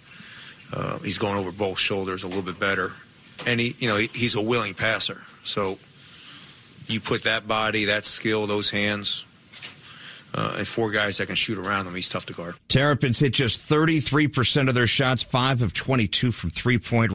Uh, 0.74 0.98
he's 0.98 1.18
going 1.18 1.36
over 1.36 1.52
both 1.52 1.78
shoulders 1.78 2.24
a 2.24 2.26
little 2.26 2.42
bit 2.42 2.58
better, 2.58 2.92
and 3.46 3.60
he, 3.60 3.76
you 3.78 3.88
know, 3.88 3.96
he, 3.96 4.08
he's 4.12 4.34
a 4.34 4.42
willing 4.42 4.74
passer. 4.74 5.22
So 5.44 5.78
you 6.88 7.00
put 7.00 7.22
that 7.24 7.46
body, 7.46 7.84
that 7.86 8.04
skill, 8.04 8.48
those 8.48 8.70
hands, 8.70 9.24
uh, 10.34 10.56
and 10.58 10.66
four 10.66 10.90
guys 10.90 11.18
that 11.18 11.26
can 11.26 11.36
shoot 11.36 11.58
around 11.58 11.86
him. 11.86 11.94
He's 11.94 12.08
tough 12.08 12.26
to 12.26 12.32
guard. 12.32 12.56
Terrapins 12.68 13.20
hit 13.20 13.32
just 13.34 13.66
33% 13.68 14.68
of 14.68 14.74
their 14.74 14.88
shots, 14.88 15.22
five 15.22 15.62
of 15.62 15.72
22 15.72 16.32
from 16.32 16.50
three 16.50 16.78
point 16.78 17.12